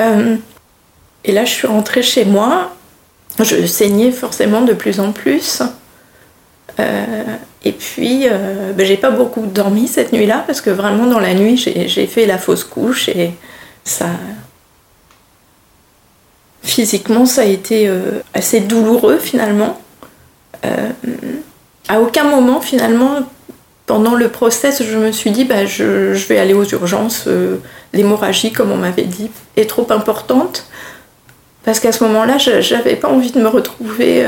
Euh, 0.00 0.36
et 1.24 1.32
là, 1.32 1.44
je 1.44 1.52
suis 1.52 1.66
rentrée 1.66 2.02
chez 2.02 2.24
moi. 2.24 2.74
Je 3.38 3.66
saignais 3.66 4.10
forcément 4.10 4.62
de 4.62 4.72
plus 4.72 5.00
en 5.00 5.12
plus. 5.12 5.62
Euh, 6.80 7.36
et 7.64 7.72
puis, 7.72 8.26
euh, 8.28 8.72
ben, 8.72 8.84
j'ai 8.84 8.96
pas 8.96 9.10
beaucoup 9.10 9.46
dormi 9.46 9.86
cette 9.86 10.12
nuit-là 10.12 10.42
parce 10.46 10.60
que 10.60 10.70
vraiment 10.70 11.06
dans 11.06 11.20
la 11.20 11.34
nuit, 11.34 11.56
j'ai 11.56 12.06
fait 12.06 12.26
la 12.26 12.38
fausse 12.38 12.64
couche 12.64 13.08
et 13.08 13.32
ça, 13.84 14.06
Physiquement, 16.64 17.26
ça 17.26 17.42
a 17.42 17.44
été 17.44 17.88
euh, 17.88 18.20
assez 18.34 18.60
douloureux 18.60 19.18
finalement. 19.18 19.80
Euh, 20.64 20.90
à 21.88 22.00
aucun 22.00 22.22
moment 22.22 22.60
finalement, 22.60 23.18
pendant 23.86 24.14
le 24.14 24.28
process, 24.28 24.80
je 24.84 24.96
me 24.96 25.10
suis 25.10 25.32
dit 25.32 25.44
bah, 25.44 25.66
je, 25.66 26.12
vais 26.28 26.38
aller 26.38 26.54
aux 26.54 26.64
urgences. 26.64 27.28
L'hémorragie, 27.92 28.52
comme 28.52 28.70
on 28.70 28.76
m'avait 28.76 29.02
dit, 29.02 29.30
est 29.56 29.68
trop 29.68 29.86
importante. 29.90 30.66
Parce 31.64 31.80
qu'à 31.80 31.90
ce 31.90 32.04
moment-là, 32.04 32.38
je 32.38 32.74
n'avais 32.74 32.94
pas 32.94 33.08
envie 33.08 33.32
de 33.32 33.40
me 33.40 33.48
retrouver 33.48 34.24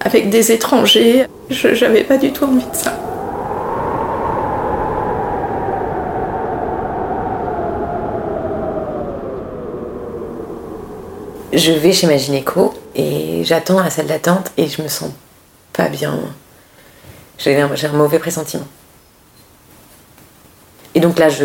avec 0.00 0.30
des 0.30 0.52
étrangers. 0.52 1.26
Je 1.50 1.84
n'avais 1.84 2.04
pas 2.04 2.16
du 2.16 2.32
tout 2.32 2.44
envie 2.44 2.66
de 2.66 2.76
ça. 2.76 2.96
je 11.60 11.72
vais 11.72 11.92
chez 11.92 12.06
ma 12.06 12.16
gynéco 12.16 12.74
et 12.94 13.42
j'attends 13.44 13.78
à 13.78 13.84
la 13.84 13.90
salle 13.90 14.06
d'attente 14.06 14.50
et 14.56 14.66
je 14.68 14.82
me 14.82 14.88
sens 14.88 15.10
pas 15.72 15.88
bien. 15.88 16.18
J'ai 17.38 17.60
un, 17.60 17.68
mauvais 17.92 18.18
pressentiment. 18.18 18.66
Et 20.94 21.00
donc 21.00 21.18
là, 21.18 21.28
je, 21.28 21.44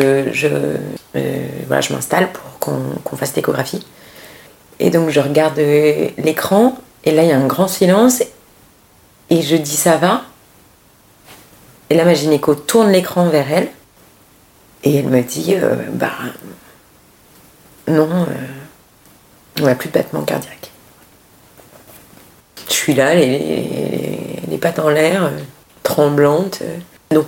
euh, 1.15 1.57
m'installe 1.69 2.29
pour 2.31 2.59
qu'on 2.59 3.15
fasse 3.15 3.35
l'échographie. 3.35 3.85
Et 4.79 4.89
donc 4.89 5.09
je 5.09 5.19
regarde 5.19 5.57
l'écran 5.57 6.77
et 7.05 7.11
là, 7.11 7.23
il 7.23 7.29
y 7.29 7.31
a 7.31 7.37
un 7.37 7.47
grand 7.47 7.67
silence 7.67 8.23
et 9.29 9.41
je 9.41 9.55
dis 9.55 9.75
ça 9.75 9.97
va? 9.97 10.23
Et 11.89 11.95
là, 11.95 12.05
ma 12.05 12.13
gynéco 12.13 12.55
tourne 12.55 12.91
l'écran 12.91 13.29
vers 13.29 13.51
elle 13.51 13.69
et 14.83 14.95
elle 14.97 15.07
me 15.07 15.21
dit 15.21 15.55
euh, 15.55 15.75
bah 15.93 16.11
non. 17.87 18.27
On 19.61 19.65
n'a 19.65 19.75
plus 19.75 19.87
de 19.87 19.93
battement 19.93 20.23
cardiaque. 20.23 20.71
Je 22.67 22.73
suis 22.73 22.93
là, 22.93 23.15
les, 23.15 24.57
pattes 24.59 24.79
en 24.79 24.89
l'air, 24.89 25.25
euh, 25.25 25.29
tremblante. 25.83 26.61
Donc 27.11 27.27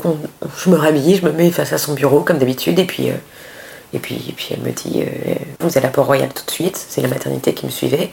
je 0.57 0.69
me 0.69 0.75
rhabille, 0.75 1.15
je 1.15 1.25
me 1.25 1.31
mets 1.31 1.51
face 1.51 1.71
à 1.71 1.77
son 1.77 1.93
bureau 1.93 2.21
comme 2.21 2.37
d'habitude 2.37 2.79
et 2.79 2.85
puis, 2.85 3.09
euh, 3.09 3.15
et, 3.93 3.99
puis, 3.99 4.15
et 4.27 4.33
puis 4.33 4.49
elle 4.51 4.61
me 4.61 4.71
dit 4.71 5.03
euh, 5.03 5.35
Vous 5.59 5.77
allez 5.77 5.87
à 5.87 5.89
Port-Royal 5.89 6.29
tout 6.33 6.45
de 6.45 6.51
suite, 6.51 6.75
c'est 6.75 7.01
la 7.01 7.07
maternité 7.07 7.53
qui 7.53 7.65
me 7.65 7.71
suivait. 7.71 8.11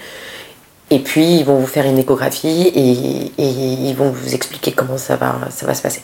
Et 0.90 0.98
puis 0.98 1.38
ils 1.38 1.44
vont 1.44 1.58
vous 1.58 1.66
faire 1.66 1.86
une 1.86 1.98
échographie 1.98 2.68
et, 2.74 3.32
ils 3.38 3.94
vont 3.94 4.10
vous 4.10 4.34
expliquer 4.34 4.72
comment 4.72 4.98
ça 4.98 5.16
va, 5.16 5.48
ça 5.50 5.66
va 5.66 5.74
se 5.74 5.82
passer. 5.82 6.02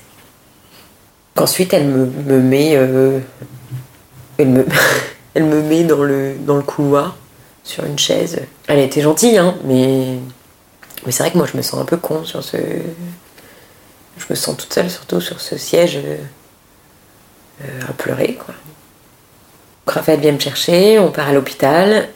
Ensuite 1.36 1.72
elle 1.74 1.86
me, 1.86 2.40
met, 2.40 2.70
elle, 2.70 4.48
me 4.48 4.64
elle 5.34 5.44
me 5.44 5.62
met 5.62 5.84
dans 5.84 6.02
le, 6.02 6.34
dans 6.38 6.56
le 6.56 6.62
couloir 6.62 7.16
sur 7.62 7.84
une 7.84 7.98
chaise. 7.98 8.40
Elle 8.66 8.80
était 8.80 9.02
gentille, 9.02 9.38
hein, 9.38 9.56
mais, 9.64 10.18
mais 11.04 11.12
c'est 11.12 11.22
vrai 11.22 11.32
que 11.32 11.38
moi 11.38 11.46
je 11.50 11.56
me 11.56 11.62
sens 11.62 11.80
un 11.80 11.84
peu 11.84 11.96
con 11.96 12.24
sur 12.24 12.42
ce. 12.42 12.56
Je 12.56 14.26
me 14.28 14.34
sens 14.34 14.56
toute 14.56 14.72
seule, 14.72 14.90
surtout 14.90 15.20
sur 15.20 15.40
ce 15.40 15.56
siège 15.56 15.98
euh, 16.04 17.80
à 17.88 17.92
pleurer, 17.92 18.34
quoi. 18.34 18.54
Raphaël 19.86 20.20
vient 20.20 20.32
me 20.32 20.38
chercher, 20.38 20.98
on 20.98 21.10
part 21.10 21.28
à 21.28 21.32
l'hôpital. 21.32 22.08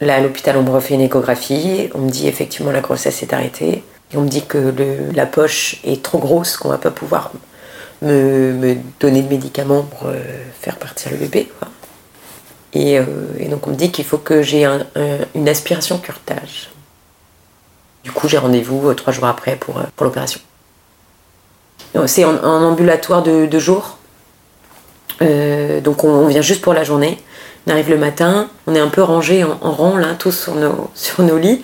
Là, 0.00 0.16
à 0.16 0.20
l'hôpital, 0.20 0.56
on 0.56 0.62
me 0.62 0.70
refait 0.70 0.94
une 0.94 1.00
échographie. 1.00 1.90
On 1.94 2.00
me 2.00 2.10
dit 2.10 2.28
effectivement 2.28 2.70
la 2.70 2.80
grossesse 2.80 3.22
est 3.22 3.32
arrêtée. 3.32 3.82
Et 4.12 4.16
on 4.16 4.22
me 4.22 4.28
dit 4.28 4.44
que 4.44 4.72
la 5.14 5.26
poche 5.26 5.80
est 5.84 6.02
trop 6.02 6.18
grosse, 6.18 6.56
qu'on 6.56 6.68
va 6.68 6.78
pas 6.78 6.90
pouvoir 6.90 7.32
me, 8.02 8.76
donner 9.00 9.22
de 9.22 9.28
médicaments 9.28 9.82
pour 9.82 10.08
euh, 10.08 10.20
faire 10.60 10.76
partir 10.76 11.10
le 11.12 11.18
bébé. 11.18 11.50
Euh, 12.76 13.04
et, 13.38 13.48
donc 13.48 13.66
on 13.66 13.70
me 13.70 13.76
dit 13.76 13.90
qu'il 13.90 14.04
faut 14.04 14.18
que 14.18 14.42
j'ai 14.42 14.66
une 15.34 15.48
aspiration 15.48 15.98
curtage. 15.98 16.70
Du 18.04 18.12
coup, 18.12 18.28
j'ai 18.28 18.38
rendez-vous 18.38 18.90
euh, 18.90 18.94
trois 18.94 19.12
jours 19.12 19.26
après 19.26 19.56
pour, 19.56 19.80
pour 19.96 20.04
l'opération. 20.04 20.40
C'est 22.06 22.24
en, 22.26 22.44
ambulatoire 22.44 23.22
de, 23.22 23.46
de 23.46 23.58
jour. 23.58 23.96
donc 25.20 26.04
on, 26.04 26.26
vient 26.26 26.42
juste 26.42 26.60
pour 26.60 26.74
la 26.74 26.84
journée. 26.84 27.18
On 27.66 27.72
arrive 27.72 27.90
le 27.90 27.98
matin, 27.98 28.48
on 28.66 28.74
est 28.74 28.80
un 28.80 28.88
peu 28.88 29.02
rangé 29.02 29.42
en, 29.44 29.72
rang 29.72 29.98
tous 30.18 30.32
sur 30.94 31.24
nos, 31.24 31.38
lits. 31.38 31.62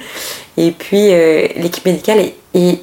Et 0.56 0.72
puis 0.72 1.08
l'équipe 1.56 1.84
médicale 1.86 2.18
est, 2.20 2.34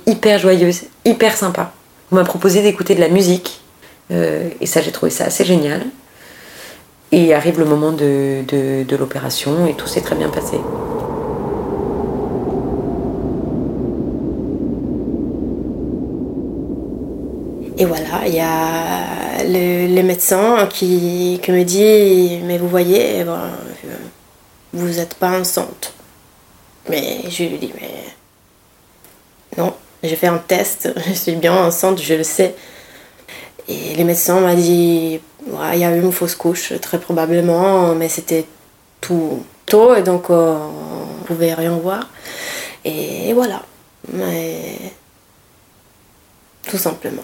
hyper 0.07 0.39
joyeuse, 0.39 0.83
hyper 1.05 1.35
sympa. 1.35 1.73
On 2.11 2.15
m'a 2.15 2.23
proposé 2.23 2.61
d'écouter 2.61 2.95
de 2.95 3.01
la 3.01 3.09
musique. 3.09 3.61
et 4.09 4.65
ça, 4.65 4.81
j'ai 4.81 4.91
trouvé 4.91 5.11
ça 5.11 5.25
assez 5.25 5.45
génial. 5.45 5.85
Et 7.11 7.33
arrive 7.33 7.59
le 7.59 7.65
moment 7.65 7.91
de, 7.91 8.43
l'opération 8.97 9.67
et 9.67 9.73
tout 9.73 9.87
s'est 9.87 10.01
très 10.01 10.15
bien 10.15 10.29
passé. 10.29 10.57
Et 17.79 17.85
voilà, 17.85 18.27
il 18.27 18.35
y 18.35 18.41
a 18.41 19.41
les 19.45 20.03
médecins 20.03 20.67
qui, 20.67 21.39
qui 21.41 21.51
me 21.51 21.63
disent 21.63 22.43
Mais 22.43 22.57
vous 22.57 22.67
voyez, 22.67 23.19
eh 23.19 23.23
ben, 23.23 23.51
vous 24.73 24.89
n'êtes 24.89 25.13
pas 25.13 25.39
enceinte. 25.39 25.93
Mais 26.89 27.21
je 27.29 27.43
lui 27.43 27.57
dis 27.57 27.71
Mais 27.79 28.03
non, 29.57 29.73
j'ai 30.03 30.17
fait 30.17 30.27
un 30.27 30.39
test, 30.39 30.93
je 31.07 31.13
suis 31.13 31.35
bien 31.37 31.53
enceinte, 31.53 32.01
je 32.01 32.15
le 32.15 32.23
sais. 32.23 32.53
Et 33.69 33.95
les 33.95 34.03
médecins 34.03 34.41
m'ont 34.41 34.53
dit 34.55 35.21
il 35.47 35.79
y 35.79 35.85
a 35.85 35.95
eu 35.95 36.01
une 36.01 36.11
fausse 36.11 36.35
couche, 36.35 36.73
très 36.81 36.99
probablement, 36.99 37.95
mais 37.95 38.09
c'était 38.09 38.45
tout 38.99 39.45
tôt 39.65 39.95
et 39.95 40.01
donc 40.01 40.29
euh, 40.29 40.57
on 41.21 41.23
pouvait 41.23 41.53
rien 41.53 41.77
voir. 41.77 42.09
Et 42.83 43.31
voilà. 43.31 43.61
Mais 44.11 44.75
tout 46.67 46.77
simplement. 46.77 47.23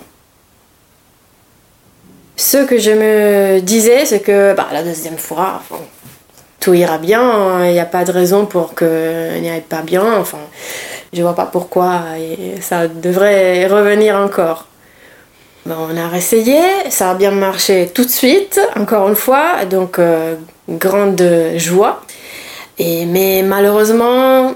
Ce 2.37 2.57
que 2.65 2.77
je 2.77 2.91
me 2.91 3.59
disais, 3.61 4.05
c'est 4.05 4.19
que 4.19 4.53
bah, 4.53 4.67
la 4.71 4.83
deuxième 4.83 5.17
fois, 5.17 5.61
tout 6.59 6.73
ira 6.73 6.97
bien, 6.97 7.65
il 7.65 7.71
n'y 7.73 7.79
a 7.79 7.85
pas 7.85 8.03
de 8.03 8.11
raison 8.11 8.45
pour 8.45 8.73
que 8.73 9.37
n'y 9.39 9.49
aille 9.49 9.61
pas 9.61 9.81
bien. 9.81 10.19
Enfin, 10.19 10.39
je 11.13 11.21
vois 11.21 11.35
pas 11.35 11.45
pourquoi 11.45 12.03
ça 12.61 12.87
devrait 12.87 13.67
revenir 13.67 14.17
encore 14.17 14.67
on 15.67 15.97
a 15.97 16.07
réessayé, 16.07 16.61
ça 16.89 17.11
a 17.11 17.15
bien 17.15 17.31
marché 17.31 17.89
tout 17.93 18.05
de 18.05 18.09
suite, 18.09 18.59
encore 18.75 19.07
une 19.09 19.15
fois, 19.15 19.65
donc 19.65 19.97
euh, 19.97 20.35
grande 20.69 21.21
joie. 21.57 22.01
Mais 22.79 23.41
malheureusement, 23.43 24.53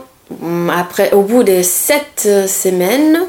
après, 0.72 1.12
au 1.14 1.22
bout 1.22 1.44
de 1.44 1.64
sept 1.64 2.30
semaines, 2.48 3.22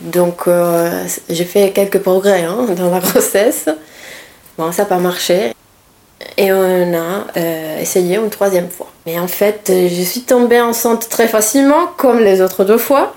donc 0.00 0.46
euh, 0.46 1.04
j'ai 1.28 1.44
fait 1.44 1.70
quelques 1.70 1.98
progrès 1.98 2.44
hein, 2.44 2.66
dans 2.76 2.90
la 2.90 3.00
grossesse. 3.00 3.68
Bon, 4.58 4.72
ça 4.72 4.82
n'a 4.82 4.88
pas 4.88 4.98
marché. 4.98 5.52
Et 6.36 6.52
on 6.52 6.94
a 6.94 7.26
euh, 7.36 7.80
essayé 7.80 8.16
une 8.16 8.30
troisième 8.30 8.70
fois. 8.70 8.88
Mais 9.06 9.18
en 9.18 9.28
fait, 9.28 9.70
je 9.70 10.02
suis 10.02 10.22
tombée 10.22 10.60
enceinte 10.60 11.08
très 11.08 11.28
facilement, 11.28 11.88
comme 11.96 12.20
les 12.20 12.40
autres 12.40 12.64
deux 12.64 12.78
fois. 12.78 13.14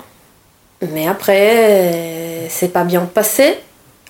Mais 0.92 1.08
après, 1.08 2.46
c'est 2.48 2.72
pas 2.72 2.84
bien 2.84 3.02
passé 3.02 3.58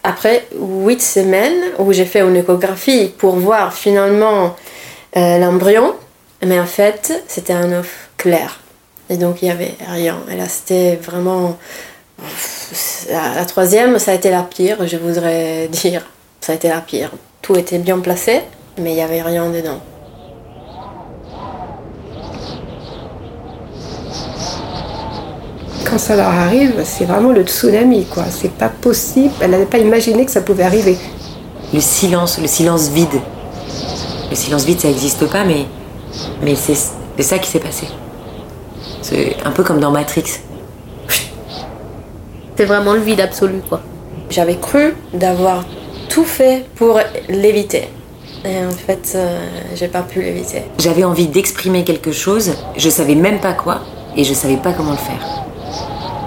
après 0.05 0.47
huit 0.59 1.03
semaines 1.03 1.73
où 1.79 1.93
j'ai 1.93 2.05
fait 2.05 2.21
une 2.21 2.37
échographie 2.37 3.13
pour 3.19 3.37
voir 3.37 3.73
finalement 3.73 4.57
euh, 5.17 5.39
l'embryon, 5.39 5.95
mais 6.45 6.59
en 6.61 6.67
fait 6.67 7.23
c'était 7.29 7.53
un 7.53 7.73
œuf 7.73 8.09
clair. 8.17 8.61
Et 9.11 9.17
donc 9.17 9.43
il 9.43 9.47
n'y 9.47 9.51
avait 9.51 9.75
rien. 9.87 10.19
Et 10.31 10.37
là 10.37 10.49
c'était 10.49 10.97
vraiment... 10.97 11.59
La, 13.11 13.45
troisième, 13.45 13.99
ça 13.99 14.11
a 14.11 14.15
été 14.15 14.31
la 14.31 14.43
pire, 14.43 14.87
je 14.87 14.97
voudrais 14.97 15.69
dire. 15.73 16.05
Ça 16.41 16.53
a 16.53 16.55
été 16.55 16.69
la 16.69 16.81
pire. 16.81 17.11
Tout 17.43 17.57
était 17.57 17.79
bien 17.79 17.99
placé, 17.99 18.41
mais 18.79 18.93
il 18.93 18.95
n'y 18.95 19.03
avait 19.03 19.23
rien 19.23 19.51
dedans. 19.51 19.81
quand 25.89 25.99
ça 25.99 26.17
leur 26.17 26.29
arrive, 26.29 26.83
c'est 26.85 27.05
vraiment 27.05 27.33
le 27.33 27.43
tsunami, 27.43 28.05
quoi. 28.05 28.25
C'est 28.31 28.53
pas 28.53 28.69
possible. 28.69 29.33
Elle 29.41 29.53
n'avait 29.53 29.67
pas 29.67 29.79
imaginé 29.79 30.25
que 30.25 30.31
ça 30.31 30.43
pouvait 30.43 30.65
arriver. 30.65 30.97
Le 31.73 31.81
silence, 31.81 32.39
le 32.39 32.47
silence 32.47 32.89
vide. 32.89 33.21
Le 34.31 34.37
silence 34.37 34.65
vide, 34.65 34.81
ça 34.81 34.89
n'existe 34.89 35.27
pas, 35.27 35.45
mais, 35.45 35.65
mais 36.43 36.55
c'est, 36.55 36.77
C'est 37.17 37.23
ça 37.23 37.39
qui 37.39 37.51
s'est 37.51 37.59
passé. 37.59 37.87
C'est 39.03 39.37
un 39.45 39.51
peu 39.51 39.65
comme 39.65 39.81
dans 39.81 39.91
Matrix. 39.91 40.41
C'est 42.57 42.65
vraiment 42.65 42.93
le 42.93 43.01
vide 43.01 43.21
absolu, 43.21 43.61
quoi. 43.69 43.81
J'avais 44.31 44.57
cru 44.57 44.95
d'avoir 45.15 45.65
tout 46.09 46.25
fait 46.25 46.65
pour 46.77 47.01
l'éviter. 47.29 47.89
Et 48.45 48.65
en 48.65 48.71
fait, 48.71 49.13
euh, 49.15 49.41
j'ai 49.75 49.89
pas 49.89 50.03
pu 50.03 50.23
l'éviter. 50.23 50.63
J'avais 50.79 51.05
envie 51.05 51.27
d'exprimer 51.27 51.85
quelque 51.85 52.13
chose, 52.13 52.53
je 52.77 52.89
savais 52.89 53.17
même 53.17 53.41
pas 53.41 53.53
quoi, 53.53 53.81
et 54.17 54.25
je 54.25 54.33
savais 54.33 54.57
pas 54.57 54.73
comment 54.73 54.93
le 54.93 54.97
faire. 54.97 55.43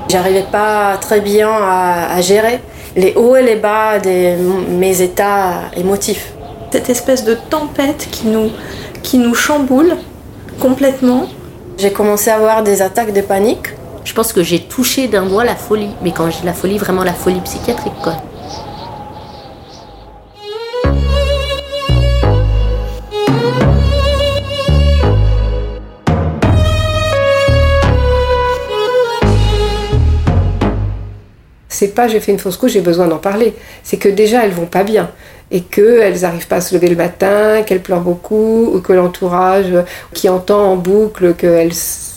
J'arrivais 0.09 0.45
pas 0.51 0.97
très 0.99 1.21
bien 1.21 1.49
à, 1.49 2.13
à 2.13 2.21
gérer 2.21 2.59
les 2.95 3.13
hauts 3.15 3.35
et 3.37 3.43
les 3.43 3.55
bas 3.55 3.99
de 3.99 4.35
mes 4.77 5.01
états 5.01 5.71
émotifs. 5.77 6.33
Cette 6.71 6.89
espèce 6.89 7.23
de 7.23 7.35
tempête 7.49 8.09
qui 8.11 8.27
nous, 8.27 8.49
qui 9.03 9.17
nous 9.17 9.33
chamboule 9.33 9.95
complètement. 10.59 11.27
J'ai 11.77 11.91
commencé 11.91 12.29
à 12.29 12.35
avoir 12.35 12.63
des 12.63 12.81
attaques 12.81 13.13
de 13.13 13.21
panique. 13.21 13.67
Je 14.03 14.13
pense 14.13 14.33
que 14.33 14.43
j'ai 14.43 14.59
touché 14.59 15.07
d'un 15.07 15.25
doigt 15.25 15.45
la 15.45 15.55
folie. 15.55 15.89
Mais 16.03 16.11
quand 16.11 16.29
je 16.29 16.39
dis 16.39 16.45
la 16.45 16.53
folie, 16.53 16.77
vraiment 16.77 17.03
la 17.03 17.13
folie 17.13 17.39
psychiatrique, 17.41 17.93
quoi. 18.03 18.15
C'est 31.81 31.95
pas 31.95 32.07
j'ai 32.07 32.19
fait 32.19 32.31
une 32.31 32.37
fausse 32.37 32.57
couche, 32.57 32.73
j'ai 32.73 32.81
besoin 32.81 33.07
d'en 33.07 33.17
parler. 33.17 33.55
C'est 33.81 33.97
que 33.97 34.07
déjà 34.07 34.45
elles 34.45 34.51
vont 34.51 34.67
pas 34.67 34.83
bien 34.83 35.09
et 35.49 35.61
qu'elles 35.61 36.21
n'arrivent 36.21 36.45
pas 36.45 36.57
à 36.57 36.61
se 36.61 36.75
lever 36.75 36.89
le 36.89 36.95
matin, 36.95 37.63
qu'elles 37.63 37.81
pleurent 37.81 38.01
beaucoup, 38.01 38.69
ou 38.71 38.81
que 38.81 38.93
l'entourage 38.93 39.73
qui 40.13 40.29
entend 40.29 40.73
en 40.73 40.75
boucle 40.75 41.33
qu'elles 41.33 41.73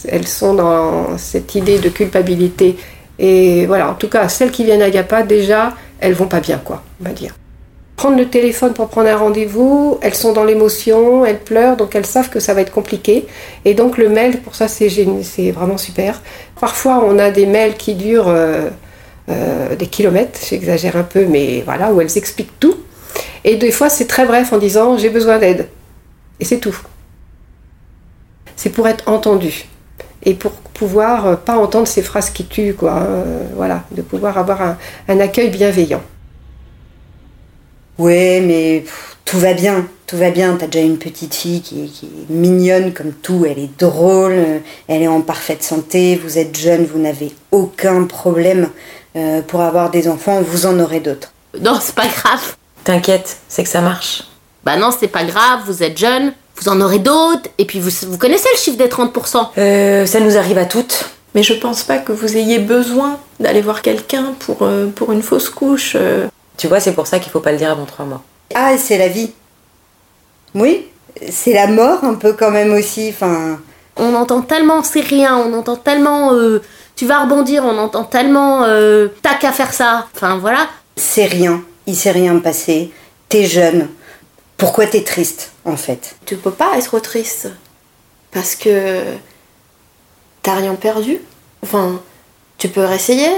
elles 0.06 0.28
sont 0.28 0.52
dans 0.52 1.16
cette 1.16 1.54
idée 1.54 1.78
de 1.78 1.88
culpabilité. 1.88 2.76
Et 3.18 3.64
voilà, 3.64 3.88
en 3.88 3.94
tout 3.94 4.08
cas, 4.08 4.28
celles 4.28 4.50
qui 4.50 4.64
viennent 4.64 4.82
à 4.82 4.90
Gapa, 4.90 5.22
déjà, 5.22 5.72
elles 5.98 6.12
vont 6.12 6.26
pas 6.26 6.40
bien, 6.40 6.60
quoi, 6.62 6.82
on 7.00 7.04
va 7.04 7.12
dire. 7.12 7.34
Prendre 7.96 8.18
le 8.18 8.26
téléphone 8.26 8.74
pour 8.74 8.88
prendre 8.88 9.08
un 9.08 9.16
rendez-vous, 9.16 9.96
elles 10.02 10.14
sont 10.14 10.34
dans 10.34 10.44
l'émotion, 10.44 11.24
elles 11.24 11.38
pleurent, 11.38 11.78
donc 11.78 11.94
elles 11.94 12.04
savent 12.04 12.28
que 12.28 12.38
ça 12.38 12.52
va 12.52 12.60
être 12.60 12.72
compliqué. 12.72 13.24
Et 13.64 13.72
donc 13.72 13.96
le 13.96 14.10
mail, 14.10 14.40
pour 14.42 14.56
ça, 14.56 14.68
c'est 14.68 14.90
c'est 15.22 15.52
vraiment 15.52 15.78
super. 15.78 16.20
Parfois, 16.60 17.02
on 17.08 17.18
a 17.18 17.30
des 17.30 17.46
mails 17.46 17.76
qui 17.76 17.94
durent 17.94 18.28
euh, 18.28 18.68
euh, 19.28 19.74
des 19.74 19.86
kilomètres, 19.86 20.38
j'exagère 20.46 20.96
un 20.96 21.02
peu, 21.02 21.24
mais 21.26 21.62
voilà, 21.62 21.92
où 21.92 22.00
elles 22.00 22.18
expliquent 22.18 22.58
tout. 22.60 22.76
Et 23.44 23.56
des 23.56 23.70
fois, 23.70 23.88
c'est 23.88 24.06
très 24.06 24.26
bref 24.26 24.52
en 24.52 24.58
disant 24.58 24.98
j'ai 24.98 25.10
besoin 25.10 25.38
d'aide. 25.38 25.68
Et 26.40 26.44
c'est 26.44 26.58
tout. 26.58 26.76
C'est 28.56 28.70
pour 28.70 28.86
être 28.86 29.08
entendu. 29.08 29.66
Et 30.24 30.34
pour 30.34 30.52
pouvoir 30.52 31.26
euh, 31.26 31.36
pas 31.36 31.56
entendre 31.56 31.86
ces 31.86 32.02
phrases 32.02 32.30
qui 32.30 32.44
tuent, 32.44 32.74
quoi. 32.74 32.92
hein, 32.92 33.06
euh, 33.06 33.46
voilà, 33.54 33.84
de 33.92 34.02
pouvoir 34.02 34.36
avoir 34.36 34.76
un, 35.08 35.20
accueil 35.20 35.48
bienveillant. 35.50 36.02
Ouais, 37.96 38.42
mais 38.44 38.84
tout 39.24 39.38
va 39.38 39.54
bien, 39.54 39.86
tout 40.06 40.16
va 40.16 40.30
bien. 40.30 40.56
T'as 40.56 40.66
déjà 40.66 40.84
une 40.84 40.98
petite 40.98 41.34
fille 41.34 41.60
qui 41.62 41.84
est, 41.84 42.32
mignonne 42.32 42.92
comme 42.92 43.12
tout, 43.12 43.46
elle 43.48 43.58
est 43.58 43.78
drôle, 43.78 44.34
elle 44.88 45.02
est 45.02 45.08
en 45.08 45.20
parfaite 45.20 45.62
santé, 45.62 46.16
vous 46.16 46.38
êtes 46.38 46.58
jeune, 46.58 46.84
vous 46.84 46.98
n'avez 46.98 47.32
aucun 47.52 48.04
problème 48.04 48.68
euh, 49.16 49.42
pour 49.42 49.60
avoir 49.60 49.90
des 49.90 50.08
enfants, 50.08 50.40
vous 50.42 50.66
en 50.66 50.78
aurez 50.80 51.00
d'autres. 51.00 51.32
Non, 51.60 51.78
c'est 51.80 51.94
pas 51.94 52.06
grave. 52.06 52.56
T'inquiète, 52.84 53.38
c'est 53.48 53.62
que 53.62 53.68
ça 53.68 53.80
marche. 53.80 54.24
Bah 54.64 54.76
non, 54.76 54.90
c'est 54.98 55.08
pas 55.08 55.24
grave, 55.24 55.60
vous 55.66 55.82
êtes 55.82 55.96
jeune, 55.98 56.32
vous 56.56 56.68
en 56.68 56.80
aurez 56.80 56.98
d'autres. 56.98 57.48
Et 57.58 57.64
puis 57.64 57.80
vous, 57.80 57.90
vous 58.08 58.18
connaissez 58.18 58.48
le 58.52 58.58
chiffre 58.58 58.78
des 58.78 58.88
30%. 58.88 59.48
Euh, 59.58 60.06
ça 60.06 60.20
nous 60.20 60.36
arrive 60.36 60.58
à 60.58 60.64
toutes. 60.64 61.10
Mais 61.34 61.42
je 61.42 61.54
pense 61.54 61.82
pas 61.82 61.98
que 61.98 62.12
vous 62.12 62.36
ayez 62.36 62.58
besoin 62.60 63.18
d'aller 63.40 63.60
voir 63.60 63.82
quelqu'un 63.82 64.34
pour, 64.38 64.58
euh, 64.62 64.86
pour 64.86 65.12
une 65.12 65.22
fausse 65.22 65.48
couche. 65.50 65.94
euh. 65.96 66.28
Tu 66.56 66.68
vois, 66.68 66.78
c'est 66.80 66.92
pour 66.92 67.06
ça 67.08 67.18
qu'il 67.18 67.32
faut 67.32 67.40
pas 67.40 67.50
le 67.52 67.58
dire 67.58 67.70
avant 67.72 67.84
trois 67.86 68.04
mois. 68.04 68.22
Ah, 68.54 68.76
c'est 68.78 68.98
la 68.98 69.08
vie. 69.08 69.32
Oui, 70.54 70.86
c'est 71.30 71.52
la 71.52 71.66
mort 71.66 72.04
un 72.04 72.14
peu 72.14 72.32
quand 72.32 72.50
même 72.52 72.72
aussi. 72.72 73.08
Enfin, 73.10 73.58
On 73.96 74.14
entend 74.14 74.42
tellement 74.42 74.82
c'est 74.84 75.00
rien, 75.00 75.36
on 75.36 75.52
entend 75.54 75.76
tellement 75.76 76.32
euh, 76.34 76.62
tu 76.96 77.06
vas 77.06 77.22
rebondir, 77.22 77.64
on 77.64 77.78
entend 77.78 78.04
tellement 78.04 78.64
euh, 78.64 79.08
t'as 79.22 79.34
qu'à 79.34 79.52
faire 79.52 79.72
ça. 79.72 80.06
Enfin 80.14 80.38
voilà. 80.38 80.68
c'est 80.96 81.26
rien, 81.26 81.62
il 81.86 81.96
s'est 81.96 82.12
rien 82.12 82.38
passé. 82.38 82.92
T'es 83.28 83.44
jeune. 83.44 83.88
Pourquoi 84.56 84.86
t'es 84.86 85.02
triste 85.02 85.52
en 85.64 85.76
fait? 85.76 86.16
Tu 86.26 86.36
peux 86.36 86.52
pas 86.52 86.78
être 86.78 86.98
triste 87.00 87.48
parce 88.30 88.54
que 88.54 89.02
t'as 90.42 90.54
rien 90.54 90.74
perdu. 90.74 91.18
Enfin, 91.62 92.00
tu 92.58 92.68
peux 92.68 92.84
réessayer. 92.84 93.30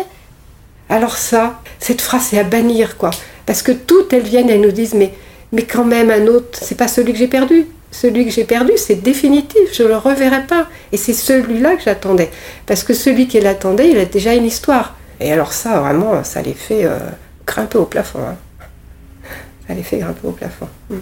Alors 0.89 1.17
ça, 1.17 1.61
cette 1.79 2.01
phrase, 2.01 2.29
c'est 2.31 2.39
à 2.39 2.45
bannir, 2.45 2.97
quoi. 2.97 3.11
Parce 3.45 3.63
que 3.63 3.73
toutes 3.73 4.13
elles 4.13 4.23
viennent, 4.23 4.51
elles 4.51 4.61
nous 4.61 4.73
disent, 4.73 4.95
mais, 4.95 5.15
mais 5.53 5.63
quand 5.63 5.85
même, 5.85 6.11
un 6.11 6.27
autre, 6.27 6.59
c'est 6.61 6.77
pas 6.77 6.89
celui 6.89 7.13
que 7.13 7.19
j'ai 7.19 7.29
perdu. 7.29 7.67
Celui 8.01 8.27
que 8.27 8.31
j'ai 8.31 8.45
perdu, 8.45 8.73
c'est 8.77 8.97
définitif, 8.97 9.73
je 9.73 9.83
le 9.83 9.97
reverrai 9.97 10.45
pas. 10.47 10.69
Et 10.93 10.99
c'est 10.99 11.15
celui-là 11.15 11.77
que 11.77 11.83
j'attendais. 11.83 12.31
Parce 12.67 12.85
que 12.85 12.93
celui 12.93 13.27
qui 13.27 13.41
l'attendait, 13.41 13.89
il 13.91 13.99
a 13.99 14.05
déjà 14.05 14.35
une 14.35 14.45
histoire. 14.45 14.97
Et 15.19 15.33
alors 15.33 15.55
ça, 15.55 15.81
vraiment, 15.81 16.23
ça 16.23 16.43
les 16.43 16.53
fait 16.53 16.85
euh, 16.85 16.99
grimper 17.47 17.79
au 17.79 17.87
plafond. 17.87 18.19
hein. 18.21 18.37
Ça 19.67 19.73
les 19.73 19.83
fait 19.83 19.97
grimper 19.97 20.29
au 20.29 20.33
plafond. 20.33 20.69
Mm. 20.91 20.97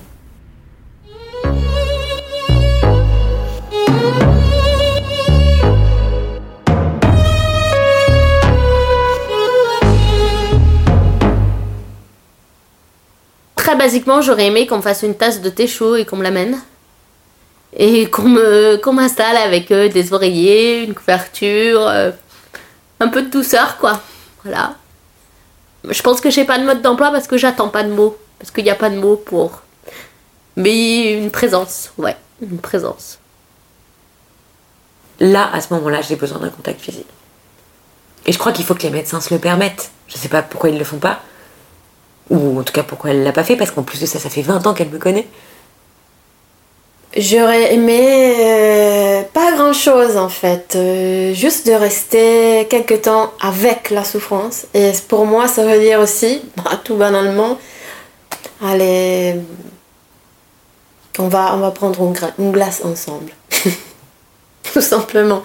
Très 13.57 13.77
basiquement, 13.77 14.21
j'aurais 14.21 14.47
aimé 14.47 14.67
qu'on 14.67 14.77
me 14.77 14.83
fasse 14.83 15.03
une 15.03 15.15
tasse 15.15 15.41
de 15.41 15.49
thé 15.49 15.67
chaud 15.67 15.97
et 15.97 16.05
qu'on 16.05 16.17
me 16.17 16.23
l'amène. 16.23 16.57
Et 17.77 18.09
qu'on 18.09 18.93
m'installe 18.93 19.37
avec 19.37 19.71
euh, 19.71 19.89
des 19.89 20.13
oreillers, 20.13 20.85
une 20.85 20.95
couverture, 20.95 21.87
euh, 21.89 22.13
un 23.01 23.09
peu 23.09 23.23
de 23.23 23.31
douceur, 23.31 23.79
quoi. 23.79 24.01
Voilà. 24.45 24.77
Je 25.89 26.01
pense 26.03 26.21
que 26.21 26.31
j'ai 26.31 26.45
pas 26.45 26.59
de 26.59 26.65
mode 26.65 26.83
d'emploi 26.83 27.11
parce 27.11 27.27
que 27.27 27.37
j'attends 27.37 27.69
pas 27.69 27.83
de 27.83 27.93
mots. 27.93 28.17
Parce 28.39 28.51
qu'il 28.51 28.65
n'y 28.65 28.71
a 28.71 28.77
pas 28.77 28.91
de 28.91 28.97
mots 28.97 29.17
pour. 29.17 29.63
Mais 30.57 31.15
une 31.15 31.31
présence, 31.31 31.93
ouais, 31.99 32.17
une 32.41 32.59
présence. 32.59 33.19
Là, 35.19 35.51
à 35.53 35.61
ce 35.61 35.73
moment-là, 35.75 36.01
j'ai 36.01 36.17
besoin 36.17 36.39
d'un 36.39 36.51
contact 36.51 36.81
physique. 36.81 37.07
Et 38.27 38.33
je 38.33 38.39
crois 38.39 38.53
qu'il 38.53 38.65
faut 38.65 38.75
que 38.75 38.83
les 38.83 38.91
médecins 38.91 39.21
se 39.21 39.33
le 39.35 39.41
permettent. 39.41 39.91
Je 40.09 40.17
sais 40.17 40.29
pas 40.29 40.43
pourquoi 40.43 40.71
ils 40.71 40.79
le 40.79 40.85
font 40.85 40.99
pas. 40.99 41.21
Ou 42.31 42.59
en 42.59 42.63
tout 42.63 42.73
cas 42.73 42.83
pourquoi 42.83 43.11
elle 43.11 43.23
l'a 43.23 43.33
pas 43.33 43.45
fait, 43.45 43.57
parce 43.57 43.71
qu'en 43.71 43.83
plus 43.83 44.01
de 44.01 44.07
ça, 44.07 44.19
ça 44.19 44.31
fait 44.31 44.43
20 44.43 44.67
ans 44.67 44.75
qu'elle 44.75 44.89
me 44.89 44.99
connaît. 44.99 45.27
J'aurais 47.17 47.75
aimé 47.75 48.35
euh, 48.41 49.23
pas 49.33 49.53
grand 49.53 49.73
chose 49.73 50.17
en 50.17 50.29
fait, 50.29 50.75
Euh, 50.75 51.33
juste 51.33 51.65
de 51.67 51.73
rester 51.73 52.67
quelque 52.69 52.95
temps 52.95 53.33
avec 53.41 53.91
la 53.91 54.03
souffrance. 54.03 54.67
Et 54.75 54.91
pour 55.09 55.25
moi, 55.25 55.47
ça 55.47 55.65
veut 55.65 55.79
dire 55.79 56.01
aussi, 56.01 56.43
bah, 56.57 56.81
tout 56.83 56.97
banalement, 56.97 57.59
allez, 58.61 59.37
on 61.19 61.29
va, 61.29 61.55
on 61.55 61.59
va 61.59 61.71
prendre 61.71 62.01
une 62.39 62.51
glace 62.53 62.83
ensemble. 62.85 63.33
tout 64.73 64.81
simplement. 64.81 65.43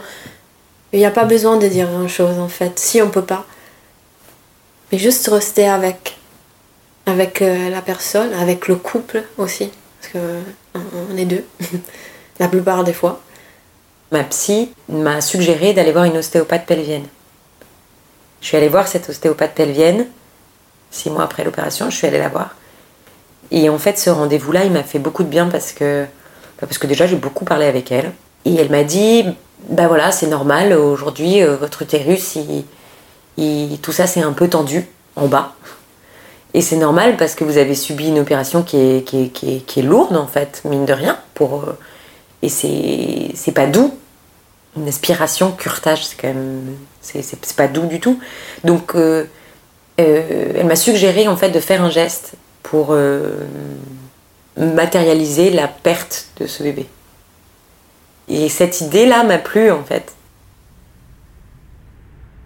Il 0.91 0.97
n'y 0.99 1.05
a 1.05 1.11
pas 1.11 1.25
besoin 1.25 1.57
de 1.57 1.67
dire 1.67 1.87
grand 1.87 2.07
chose 2.07 2.39
en 2.39 2.49
fait, 2.49 2.79
si 2.79 2.99
on 3.01 3.09
peut 3.09 3.21
pas. 3.25 3.45
Mais 4.91 4.97
juste 4.97 5.27
rester 5.27 5.67
avec, 5.67 6.17
avec 7.05 7.43
euh, 7.43 7.69
la 7.69 7.81
personne, 7.81 8.33
avec 8.33 8.67
le 8.67 8.75
couple 8.75 9.23
aussi, 9.37 9.69
parce 9.99 10.13
que 10.13 10.17
euh, 10.17 10.41
on 11.11 11.17
est 11.17 11.25
deux, 11.25 11.45
la 12.39 12.47
plupart 12.47 12.83
des 12.83 12.93
fois. 12.93 13.21
Ma 14.11 14.23
psy 14.23 14.71
m'a 14.87 15.21
suggéré 15.21 15.73
d'aller 15.73 15.91
voir 15.91 16.05
une 16.05 16.17
ostéopathe 16.17 16.65
pelvienne. 16.65 17.05
Je 18.41 18.47
suis 18.47 18.57
allée 18.57 18.69
voir 18.69 18.87
cette 18.87 19.09
ostéopathe 19.09 19.53
pelvienne, 19.53 20.07
six 20.89 21.09
mois 21.09 21.23
après 21.23 21.43
l'opération, 21.43 21.89
je 21.89 21.95
suis 21.95 22.07
allée 22.07 22.17
la 22.17 22.29
voir. 22.29 22.55
Et 23.51 23.69
en 23.69 23.77
fait, 23.77 23.97
ce 23.97 24.09
rendez-vous-là, 24.09 24.65
il 24.65 24.71
m'a 24.71 24.83
fait 24.83 24.99
beaucoup 24.99 25.23
de 25.23 25.29
bien 25.29 25.47
parce 25.47 25.71
que, 25.71 26.05
bah, 26.59 26.67
parce 26.67 26.79
déjà, 26.87 27.07
j'ai 27.07 27.15
beaucoup 27.15 27.45
parlé 27.45 27.65
avec 27.65 27.91
elle. 27.91 28.11
Et 28.45 28.55
elle 28.55 28.69
m'a 28.69 28.83
dit, 28.83 29.25
bah 29.67 29.87
voilà, 29.87 30.11
c'est 30.11 30.27
normal, 30.27 30.73
aujourd'hui, 30.73 31.43
euh, 31.43 31.57
votre 31.57 31.81
utérus, 31.81 32.37
tout 33.81 33.91
ça, 33.91 34.07
c'est 34.07 34.21
un 34.21 34.33
peu 34.33 34.47
tendu 34.47 34.87
en 35.15 35.27
bas. 35.27 35.53
Et 36.53 36.61
c'est 36.61 36.77
normal 36.77 37.17
parce 37.17 37.35
que 37.35 37.43
vous 37.43 37.57
avez 37.57 37.75
subi 37.75 38.07
une 38.07 38.19
opération 38.19 38.63
qui 38.63 38.77
est, 38.77 39.77
lourde, 39.81 40.15
en 40.15 40.27
fait, 40.27 40.61
mine 40.65 40.85
de 40.85 40.93
rien. 40.93 41.19
Pour, 41.33 41.63
euh, 41.63 41.77
et 42.41 42.49
c'est 42.49 43.51
pas 43.53 43.67
doux. 43.67 43.93
Une 44.77 44.87
aspiration, 44.87 45.51
curetage, 45.51 46.05
c'est 46.05 46.19
quand 46.19 46.27
même. 46.27 46.75
C'est 47.01 47.55
pas 47.55 47.67
doux 47.67 47.85
du 47.85 47.99
tout. 47.99 48.19
Donc, 48.63 48.95
euh, 48.95 49.25
euh, 49.99 50.53
elle 50.55 50.65
m'a 50.65 50.75
suggéré, 50.75 51.27
en 51.27 51.37
fait, 51.37 51.49
de 51.49 51.59
faire 51.59 51.83
un 51.83 51.89
geste 51.89 52.33
pour 52.63 52.95
matérialiser 54.57 55.49
la 55.49 55.67
perte 55.67 56.27
de 56.39 56.45
ce 56.47 56.63
bébé. 56.63 56.87
Et 58.29 58.47
cette 58.47 58.81
idée-là 58.81 59.23
m'a 59.23 59.39
plu 59.39 59.71
en 59.71 59.83
fait. 59.83 60.13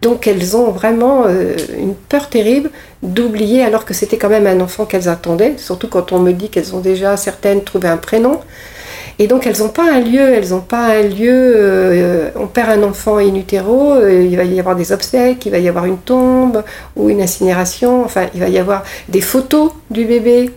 Donc 0.03 0.27
elles 0.27 0.57
ont 0.57 0.69
vraiment 0.71 1.23
euh, 1.25 1.55
une 1.79 1.95
peur 1.95 2.27
terrible 2.27 2.69
d'oublier 3.01 3.63
alors 3.63 3.85
que 3.85 3.93
c'était 3.93 4.17
quand 4.17 4.27
même 4.27 4.47
un 4.47 4.59
enfant 4.59 4.83
qu'elles 4.85 5.07
attendaient, 5.07 5.53
surtout 5.57 5.87
quand 5.87 6.11
on 6.11 6.19
me 6.19 6.33
dit 6.33 6.49
qu'elles 6.49 6.75
ont 6.75 6.81
déjà 6.81 7.15
certaines 7.15 7.63
trouvé 7.63 7.87
un 7.87 7.95
prénom. 7.95 8.41
Et 9.17 9.27
donc 9.27 9.47
elles 9.47 9.59
n'ont 9.59 9.69
pas 9.69 9.89
un 9.89 10.01
lieu, 10.01 10.19
elles 10.19 10.49
n'ont 10.49 10.59
pas 10.59 10.87
un 10.87 11.03
lieu, 11.03 11.53
euh, 11.55 12.31
on 12.35 12.47
perd 12.47 12.71
un 12.71 12.83
enfant 12.83 13.15
in 13.15 13.33
utero, 13.33 13.93
euh, 13.93 14.27
il 14.29 14.35
va 14.35 14.43
y 14.43 14.59
avoir 14.59 14.75
des 14.75 14.91
obsèques, 14.91 15.45
il 15.45 15.53
va 15.53 15.59
y 15.59 15.69
avoir 15.69 15.85
une 15.85 15.99
tombe 15.99 16.63
ou 16.97 17.09
une 17.09 17.21
incinération, 17.21 18.03
enfin 18.03 18.25
il 18.33 18.41
va 18.41 18.49
y 18.49 18.57
avoir 18.57 18.83
des 19.07 19.21
photos 19.21 19.71
du 19.89 20.03
bébé. 20.03 20.51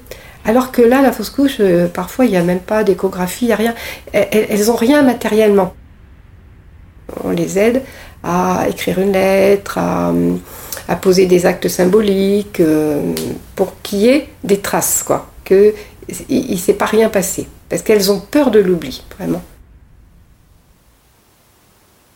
Alors 0.44 0.72
que 0.72 0.82
là, 0.82 1.02
la 1.02 1.12
fausse 1.12 1.30
couche, 1.30 1.60
parfois 1.92 2.24
il 2.24 2.32
n'y 2.32 2.36
a 2.36 2.42
même 2.42 2.60
pas 2.60 2.82
d'échographie, 2.82 3.44
il 3.44 3.48
n'y 3.48 3.52
a 3.52 3.56
rien. 3.56 3.74
Elles 4.12 4.66
n'ont 4.66 4.76
rien 4.76 5.02
matériellement. 5.02 5.74
On 7.24 7.30
les 7.30 7.58
aide 7.58 7.82
à 8.22 8.66
écrire 8.68 8.98
une 8.98 9.12
lettre, 9.12 9.78
à, 9.78 10.96
poser 11.00 11.26
des 11.26 11.46
actes 11.46 11.68
symboliques, 11.68 12.60
euh, 12.60 13.12
pour 13.54 13.80
qu'il 13.82 13.98
y 13.98 14.08
ait 14.08 14.28
des 14.44 14.58
traces, 14.58 15.02
quoi, 15.04 15.30
qu'il 15.44 15.74
ne 16.08 16.56
s'est 16.56 16.74
pas 16.74 16.86
rien 16.86 17.08
passé, 17.08 17.46
parce 17.68 17.82
qu'elles 17.82 18.10
ont 18.10 18.20
peur 18.20 18.50
de 18.50 18.60
l'oubli, 18.60 19.02
vraiment. 19.16 19.42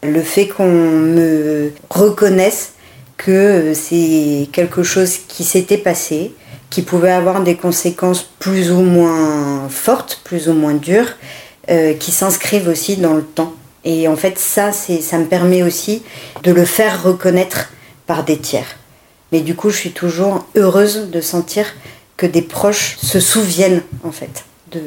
Le 0.02 0.22
fait 0.22 0.48
qu'on 0.48 0.70
me 0.70 1.72
reconnaisse 1.90 2.72
que 3.16 3.74
c'est 3.74 4.48
quelque 4.50 4.82
chose 4.82 5.18
qui 5.28 5.44
s'était 5.44 5.76
passé, 5.76 6.32
qui 6.70 6.82
pouvait 6.82 7.10
avoir 7.10 7.42
des 7.42 7.56
conséquences 7.56 8.22
plus 8.38 8.70
ou 8.70 8.80
moins 8.80 9.68
fortes, 9.68 10.22
plus 10.24 10.48
ou 10.48 10.54
moins 10.54 10.74
dures, 10.74 11.16
euh, 11.68 11.94
qui 11.94 12.12
s'inscrivent 12.12 12.68
aussi 12.68 12.96
dans 12.96 13.14
le 13.14 13.22
temps. 13.22 13.52
Et 13.84 14.08
en 14.08 14.16
fait, 14.16 14.38
ça, 14.38 14.72
ça 14.72 15.18
me 15.18 15.26
permet 15.26 15.62
aussi 15.62 16.02
de 16.42 16.52
le 16.52 16.64
faire 16.64 17.02
reconnaître 17.02 17.70
par 18.06 18.24
des 18.24 18.38
tiers. 18.38 18.76
Mais 19.32 19.40
du 19.40 19.54
coup, 19.54 19.70
je 19.70 19.76
suis 19.76 19.92
toujours 19.92 20.46
heureuse 20.56 21.10
de 21.10 21.20
sentir 21.20 21.66
que 22.16 22.26
des 22.26 22.42
proches 22.42 22.98
se 22.98 23.20
souviennent, 23.20 23.82
en 24.04 24.12
fait, 24.12 24.44
de, 24.72 24.80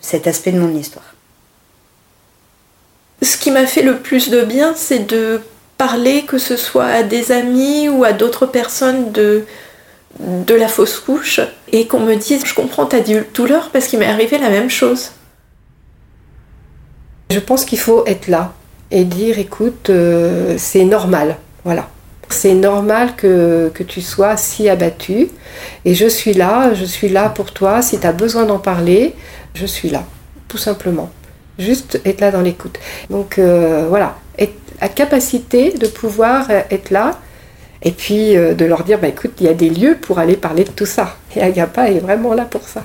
cet 0.00 0.26
aspect 0.26 0.52
de 0.52 0.58
mon 0.58 0.74
histoire. 0.74 1.14
Ce 3.20 3.36
qui 3.36 3.50
m'a 3.50 3.66
fait 3.66 3.82
le 3.82 3.98
plus 3.98 4.30
de 4.30 4.42
bien, 4.42 4.74
c'est 4.76 5.06
de 5.06 5.40
parler, 5.76 6.22
que 6.22 6.38
ce 6.38 6.56
soit 6.56 6.86
à 6.86 7.02
des 7.02 7.32
amis 7.32 7.88
ou 7.88 8.04
à 8.04 8.12
d'autres 8.12 8.46
personnes 8.46 9.12
de, 9.12 9.44
de 10.20 10.54
la 10.54 10.68
fausse 10.68 11.00
couche, 11.00 11.40
et 11.72 11.86
qu'on 11.86 12.00
me 12.00 12.14
dise, 12.14 12.42
je 12.46 12.54
comprends 12.54 12.86
ta 12.86 13.00
douleur 13.34 13.70
parce 13.70 13.86
qu'il 13.86 13.98
m'est 13.98 14.06
arrivé 14.06 14.38
la 14.38 14.50
même 14.50 14.70
chose. 14.70 15.10
Je 17.30 17.38
pense 17.38 17.64
qu'il 17.64 17.78
faut 17.78 18.04
être 18.06 18.28
là 18.28 18.52
et 18.90 19.04
dire 19.04 19.38
écoute, 19.38 19.90
euh, 19.90 20.54
c'est 20.58 20.84
normal. 20.84 21.36
Voilà. 21.64 21.88
C'est 22.30 22.54
normal 22.54 23.16
que, 23.16 23.70
tu 23.86 24.00
sois 24.00 24.36
si 24.36 24.68
abattu. 24.68 25.28
Et 25.84 25.94
je 25.94 26.06
suis 26.06 26.32
là, 26.32 26.74
je 26.74 26.84
suis 26.84 27.08
là 27.08 27.28
pour 27.28 27.52
toi. 27.52 27.82
Si 27.82 27.98
tu 27.98 28.06
as 28.06 28.12
besoin 28.12 28.44
d'en 28.44 28.58
parler, 28.58 29.14
je 29.54 29.66
suis 29.66 29.90
là, 29.90 30.04
tout 30.48 30.58
simplement. 30.58 31.10
Juste 31.58 32.00
être 32.04 32.20
là 32.20 32.30
dans 32.30 32.40
l'écoute. 32.40 32.78
Donc 33.10 33.38
euh, 33.38 33.86
voilà, 33.88 34.16
être 34.38 34.54
à 34.80 34.88
capacité 34.88 35.72
de 35.72 35.86
pouvoir 35.86 36.50
être 36.50 36.90
là 36.90 37.20
et 37.82 37.92
puis 37.92 38.36
euh, 38.36 38.54
de 38.54 38.64
leur 38.64 38.82
dire 38.82 38.98
bah, 38.98 39.08
écoute, 39.08 39.32
il 39.40 39.46
y 39.46 39.48
a 39.48 39.54
des 39.54 39.70
lieux 39.70 39.96
pour 40.00 40.18
aller 40.18 40.36
parler 40.36 40.64
de 40.64 40.70
tout 40.70 40.86
ça. 40.86 41.16
Et 41.36 41.42
Agapa 41.42 41.90
est 41.90 42.00
vraiment 42.00 42.34
là 42.34 42.44
pour 42.44 42.62
ça. 42.62 42.84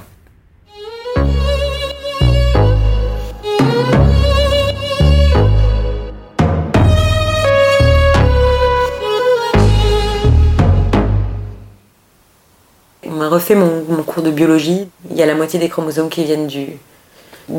Refait 13.27 13.55
mon, 13.55 13.83
cours 14.03 14.23
de 14.23 14.31
biologie. 14.31 14.87
Il 15.09 15.17
y 15.17 15.21
a 15.21 15.25
la 15.25 15.35
moitié 15.35 15.59
des 15.59 15.69
chromosomes 15.69 16.09
qui 16.09 16.23
viennent 16.23 16.47
du, 16.47 16.67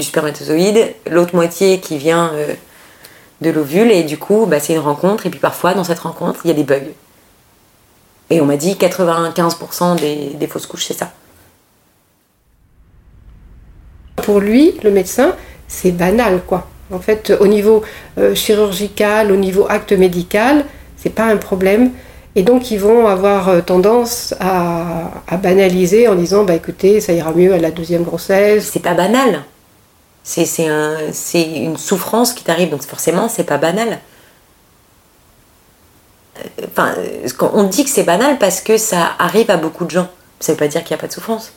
spermatozoïde, 0.00 0.94
l'autre 1.10 1.34
moitié 1.34 1.80
qui 1.80 1.98
vient 1.98 2.32
euh, 2.34 2.54
de 3.40 3.50
l'ovule, 3.50 3.90
et 3.90 4.04
du 4.04 4.18
coup, 4.18 4.46
bah, 4.46 4.60
c'est 4.60 4.72
une 4.72 4.80
rencontre, 4.80 5.26
et 5.26 5.30
puis 5.30 5.40
parfois, 5.40 5.74
dans 5.74 5.84
cette 5.84 5.98
rencontre, 5.98 6.40
il 6.44 6.48
y 6.48 6.50
a 6.50 6.54
des 6.54 6.64
bugs. 6.64 6.92
Et 8.30 8.40
on 8.40 8.46
m'a 8.46 8.56
dit 8.56 8.74
95% 8.74 9.98
des, 9.98 10.30
des 10.34 10.46
fausses 10.46 10.66
couches, 10.66 10.86
c'est 10.86 10.98
ça. 10.98 11.12
Pour 14.16 14.40
lui, 14.40 14.74
le 14.84 14.90
médecin, 14.90 15.34
c'est 15.66 15.90
banal, 15.90 16.42
quoi. 16.46 16.68
En 16.92 16.98
fait, 16.98 17.32
au 17.40 17.46
niveau 17.46 17.82
euh, 18.18 18.34
chirurgical, 18.34 19.30
au 19.30 19.36
niveau 19.36 19.66
acte 19.68 19.92
médical, 19.92 20.64
c'est 20.96 21.10
pas 21.10 21.24
un 21.24 21.36
problème. 21.36 21.92
Et 22.36 22.42
donc 22.42 22.70
ils 22.70 22.78
vont 22.78 23.08
avoir 23.08 23.48
euh, 23.48 23.60
tendance 23.60 24.34
à, 24.38 25.10
banaliser 25.42 26.06
en 26.08 26.14
disant 26.14 26.44
bah 26.44 26.54
écoutez 26.54 27.00
ça 27.00 27.12
ira 27.12 27.32
mieux 27.32 27.52
à 27.54 27.58
la 27.58 27.70
deuxième 27.70 28.04
grossesse. 28.04 28.70
C'est 28.72 28.80
pas 28.80 28.94
banal. 28.94 29.44
C'est 30.22 30.68
un, 30.68 30.96
une 31.34 31.76
souffrance 31.76 32.32
qui 32.32 32.44
t'arrive 32.44 32.70
donc 32.70 32.82
forcément 32.82 33.28
c'est 33.28 33.44
pas 33.44 33.58
banal. 33.58 33.98
Euh, 36.38 36.66
enfin, 36.68 36.94
on 37.52 37.64
dit 37.64 37.84
que 37.84 37.90
c'est 37.90 38.04
banal 38.04 38.38
parce 38.38 38.60
que 38.60 38.76
ça 38.76 39.12
arrive 39.18 39.50
à 39.50 39.56
beaucoup 39.56 39.84
de 39.84 39.90
gens. 39.90 40.08
Ça 40.38 40.52
veut 40.52 40.58
pas 40.58 40.68
dire 40.68 40.84
qu'il 40.84 40.94
n'y 40.94 41.00
a 41.00 41.00
pas 41.00 41.08
de 41.08 41.12
souffrance. 41.12 41.52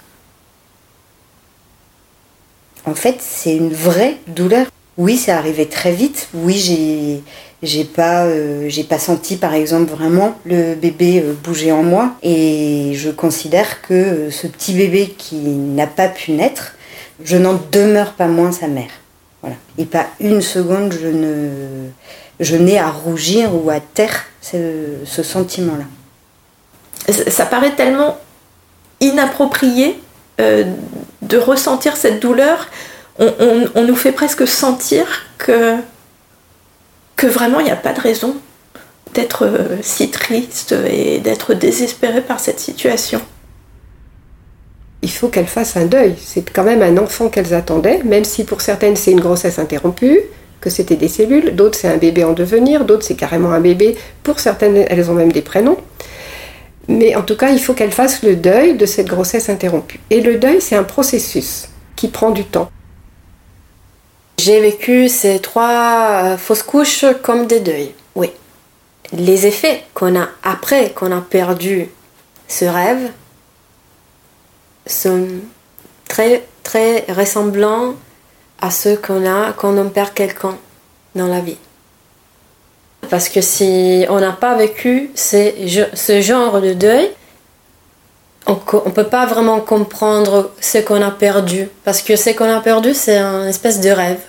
En 2.85 2.95
fait, 2.95 3.17
c'est 3.21 3.55
une 3.55 3.73
vraie 3.73 4.17
douleur. 4.27 4.67
Oui, 4.97 5.17
c'est 5.17 5.31
arrivé 5.31 5.67
très 5.67 5.93
vite. 5.93 6.27
Oui, 6.33 6.57
j'ai 6.57 7.23
j'ai 7.63 7.85
pas, 7.85 8.25
euh, 8.25 8.69
pas 8.89 8.99
senti 8.99 9.37
par 9.37 9.53
exemple 9.53 9.91
vraiment 9.91 10.37
le 10.45 10.75
bébé 10.75 11.23
euh, 11.23 11.33
bouger 11.33 11.71
en 11.71 11.81
moi 11.81 12.11
et 12.21 12.91
je 12.93 13.09
considère 13.09 13.81
que 13.81 13.93
euh, 13.93 14.31
ce 14.31 14.47
petit 14.47 14.73
bébé 14.73 15.15
qui 15.17 15.37
n'a 15.37 15.87
pas 15.87 16.09
pu 16.09 16.33
naître, 16.33 16.73
je 17.23 17.37
n'en 17.37 17.59
demeure 17.71 18.13
pas 18.13 18.27
moins 18.27 18.51
sa 18.51 18.67
mère. 18.67 18.89
Voilà. 19.41 19.55
Et 19.77 19.85
pas 19.85 20.07
une 20.19 20.41
seconde 20.41 20.93
je 20.93 21.07
ne, 21.07 21.49
je 22.41 22.57
n'ai 22.57 22.77
à 22.77 22.89
rougir 22.89 23.49
ou 23.55 23.69
à 23.69 23.79
taire 23.79 24.25
ce, 24.41 25.23
sentiment-là. 25.23 25.85
Ça, 27.29 27.45
paraît 27.45 27.75
tellement 27.75 28.17
inapproprié 29.01 29.99
de 30.39 31.37
ressentir 31.37 31.97
cette 31.97 32.21
douleur. 32.21 32.69
on 33.19 33.83
nous 33.85 33.95
fait 33.95 34.13
presque 34.13 34.47
sentir 34.47 35.05
que 35.37 35.77
que 37.15 37.27
vraiment 37.27 37.59
il 37.59 37.65
n'y 37.65 37.71
a 37.71 37.75
pas 37.75 37.93
de 37.93 38.01
raison 38.01 38.35
d'être 39.13 39.45
euh, 39.45 39.77
si 39.81 40.09
triste 40.09 40.73
et 40.89 41.19
d'être 41.19 41.53
désespéré 41.53 42.21
par 42.21 42.39
cette 42.39 42.59
situation. 42.59 43.21
Il 45.01 45.11
faut 45.11 45.27
qu'elles 45.27 45.47
fassent 45.47 45.77
un 45.77 45.85
deuil. 45.85 46.15
C'est 46.17 46.49
quand 46.49 46.63
même 46.63 46.81
un 46.81 46.97
enfant 46.97 47.29
qu'elles 47.29 47.53
attendaient, 47.53 48.01
même 48.03 48.23
si 48.23 48.43
pour 48.43 48.61
certaines 48.61 48.95
c'est 48.95 49.11
une 49.11 49.19
grossesse 49.19 49.59
interrompue, 49.59 50.21
que 50.61 50.69
c'était 50.69 50.95
des 50.95 51.09
cellules, 51.09 51.55
d'autres 51.55 51.77
c'est 51.77 51.89
un 51.89 51.97
bébé 51.97 52.23
en 52.23 52.31
devenir, 52.31 52.85
d'autres 52.85 53.03
c'est 53.03 53.15
carrément 53.15 53.51
un 53.51 53.59
bébé. 53.59 53.97
Pour 54.23 54.39
certaines, 54.39 54.77
elles 54.77 55.11
ont 55.11 55.13
même 55.13 55.31
des 55.31 55.41
prénoms. 55.41 55.77
Mais 56.87 57.15
en 57.15 57.21
tout 57.21 57.35
cas, 57.35 57.51
il 57.51 57.59
faut 57.59 57.73
qu'elles 57.73 57.91
fassent 57.91 58.23
le 58.23 58.35
deuil 58.35 58.75
de 58.75 58.85
cette 58.85 59.07
grossesse 59.07 59.49
interrompue. 59.49 59.99
Et 60.09 60.21
le 60.21 60.37
deuil, 60.37 60.61
c'est 60.61 60.75
un 60.75 60.83
processus 60.83 61.69
qui 61.95 62.07
prend 62.07 62.31
du 62.31 62.45
temps. 62.45 62.69
J'ai 64.37 64.59
vécu 64.59 65.09
ces 65.09 65.39
trois 65.39 66.23
euh, 66.23 66.37
fausses 66.37 66.63
couches 66.63 67.05
comme 67.21 67.47
des 67.47 67.59
deuils, 67.59 67.93
oui. 68.15 68.31
Les 69.13 69.45
effets 69.45 69.83
qu'on 69.93 70.19
a 70.19 70.27
après 70.43 70.91
qu'on 70.91 71.11
a 71.11 71.21
perdu 71.21 71.87
ce 72.47 72.65
rêve 72.65 73.11
sont 74.85 75.27
très 76.07 76.43
très 76.63 77.05
ressemblants 77.09 77.95
à 78.59 78.71
ceux 78.71 78.95
qu'on 78.95 79.25
a 79.25 79.53
quand 79.53 79.77
on 79.77 79.89
perd 79.89 80.13
quelqu'un 80.13 80.57
dans 81.15 81.27
la 81.27 81.41
vie. 81.41 81.57
Parce 83.09 83.29
que 83.29 83.41
si 83.41 84.05
on 84.09 84.19
n'a 84.19 84.31
pas 84.31 84.55
vécu 84.55 85.11
ce 85.15 86.21
genre 86.21 86.61
de 86.61 86.73
deuil, 86.73 87.09
on 88.47 88.53
ne 88.53 88.91
peut 88.91 89.07
pas 89.07 89.25
vraiment 89.25 89.61
comprendre 89.61 90.51
ce 90.59 90.79
qu'on 90.79 91.01
a 91.01 91.11
perdu. 91.11 91.69
Parce 91.83 92.01
que 92.01 92.15
ce 92.15 92.31
qu'on 92.31 92.49
a 92.49 92.59
perdu, 92.59 92.93
c'est 92.93 93.17
un 93.17 93.47
espèce 93.47 93.79
de 93.79 93.89
rêve. 93.89 94.19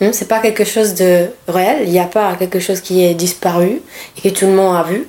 Hmm, 0.00 0.12
c'est 0.12 0.28
pas 0.28 0.40
quelque 0.40 0.64
chose 0.64 0.94
de 0.94 1.26
réel, 1.48 1.82
il 1.84 1.90
n'y 1.90 1.98
a 1.98 2.06
pas 2.06 2.36
quelque 2.36 2.60
chose 2.60 2.80
qui 2.80 3.04
est 3.04 3.14
disparu 3.14 3.82
et 4.16 4.20
que 4.20 4.28
tout 4.28 4.46
le 4.46 4.52
monde 4.52 4.76
a 4.76 4.84
vu. 4.84 5.08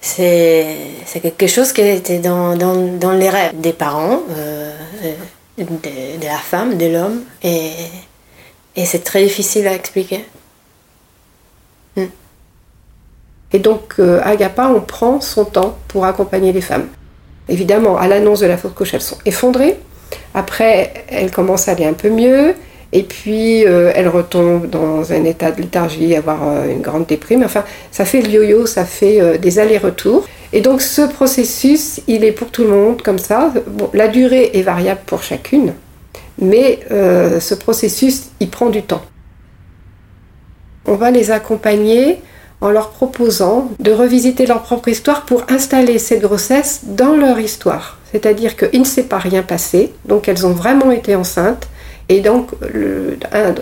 C'est 0.00 0.76
quelque 1.22 1.46
chose 1.46 1.72
qui 1.72 1.80
était 1.80 2.18
dans, 2.18 2.52
les 3.18 3.30
rêves 3.30 3.58
des 3.58 3.72
parents, 3.72 4.20
euh, 4.30 4.72
de, 5.58 5.64
de, 5.64 6.24
la 6.24 6.36
femme, 6.36 6.76
de 6.76 6.86
l'homme. 6.86 7.24
Et, 7.42 7.72
c'est 8.84 9.02
très 9.02 9.22
difficile 9.24 9.66
à 9.66 9.72
expliquer. 9.72 10.26
Hmm. 11.96 12.04
Et 13.52 13.58
donc, 13.58 13.94
euh, 13.98 14.22
on 14.58 14.80
prend 14.80 15.20
son 15.22 15.46
temps 15.46 15.78
pour 15.88 16.04
accompagner 16.04 16.52
les 16.52 16.60
femmes. 16.60 16.88
Évidemment, 17.48 17.96
à 17.96 18.08
l'annonce 18.08 18.40
de 18.40 18.46
la 18.46 18.56
fausse 18.56 18.72
couche, 18.72 18.94
elles 18.94 19.00
sont 19.00 19.18
effondrées. 19.24 19.76
Après, 20.34 20.92
elles 21.08 21.30
commencent 21.30 21.68
à 21.68 21.72
aller 21.72 21.84
un 21.84 21.92
peu 21.92 22.10
mieux. 22.10 22.54
Et 22.92 23.02
puis 23.02 23.66
euh, 23.66 23.92
elle 23.94 24.08
retombe 24.08 24.70
dans 24.70 25.12
un 25.12 25.24
état 25.24 25.50
de 25.50 25.60
léthargie, 25.60 26.14
avoir 26.14 26.48
euh, 26.48 26.70
une 26.70 26.80
grande 26.80 27.06
déprime. 27.06 27.42
Enfin, 27.44 27.64
ça 27.90 28.04
fait 28.04 28.22
le 28.22 28.30
yo-yo, 28.30 28.66
ça 28.66 28.84
fait 28.84 29.20
euh, 29.20 29.38
des 29.38 29.58
allers-retours. 29.58 30.26
Et 30.52 30.60
donc 30.60 30.80
ce 30.80 31.02
processus, 31.02 32.00
il 32.06 32.24
est 32.24 32.32
pour 32.32 32.50
tout 32.50 32.62
le 32.62 32.70
monde 32.70 33.02
comme 33.02 33.18
ça. 33.18 33.52
La 33.92 34.08
durée 34.08 34.52
est 34.54 34.62
variable 34.62 35.00
pour 35.04 35.22
chacune, 35.22 35.74
mais 36.40 36.78
ce 36.88 37.54
processus, 37.54 38.28
il 38.38 38.48
prend 38.48 38.70
du 38.70 38.82
temps. 38.82 39.02
On 40.86 40.94
va 40.94 41.10
les 41.10 41.32
accompagner 41.32 42.20
en 42.60 42.70
leur 42.70 42.90
proposant 42.90 43.70
de 43.78 43.92
revisiter 43.92 44.46
leur 44.46 44.62
propre 44.62 44.88
histoire 44.88 45.24
pour 45.24 45.44
installer 45.48 45.98
cette 45.98 46.22
grossesse 46.22 46.80
dans 46.84 47.14
leur 47.14 47.38
histoire. 47.38 47.98
C'est-à-dire 48.12 48.56
qu'il 48.56 48.80
ne 48.80 48.86
s'est 48.86 49.04
pas 49.04 49.18
rien 49.18 49.42
passé, 49.42 49.92
donc 50.06 50.28
elles 50.28 50.46
ont 50.46 50.52
vraiment 50.52 50.90
été 50.90 51.14
enceintes. 51.14 51.68
Et 52.08 52.20
donc, 52.20 52.50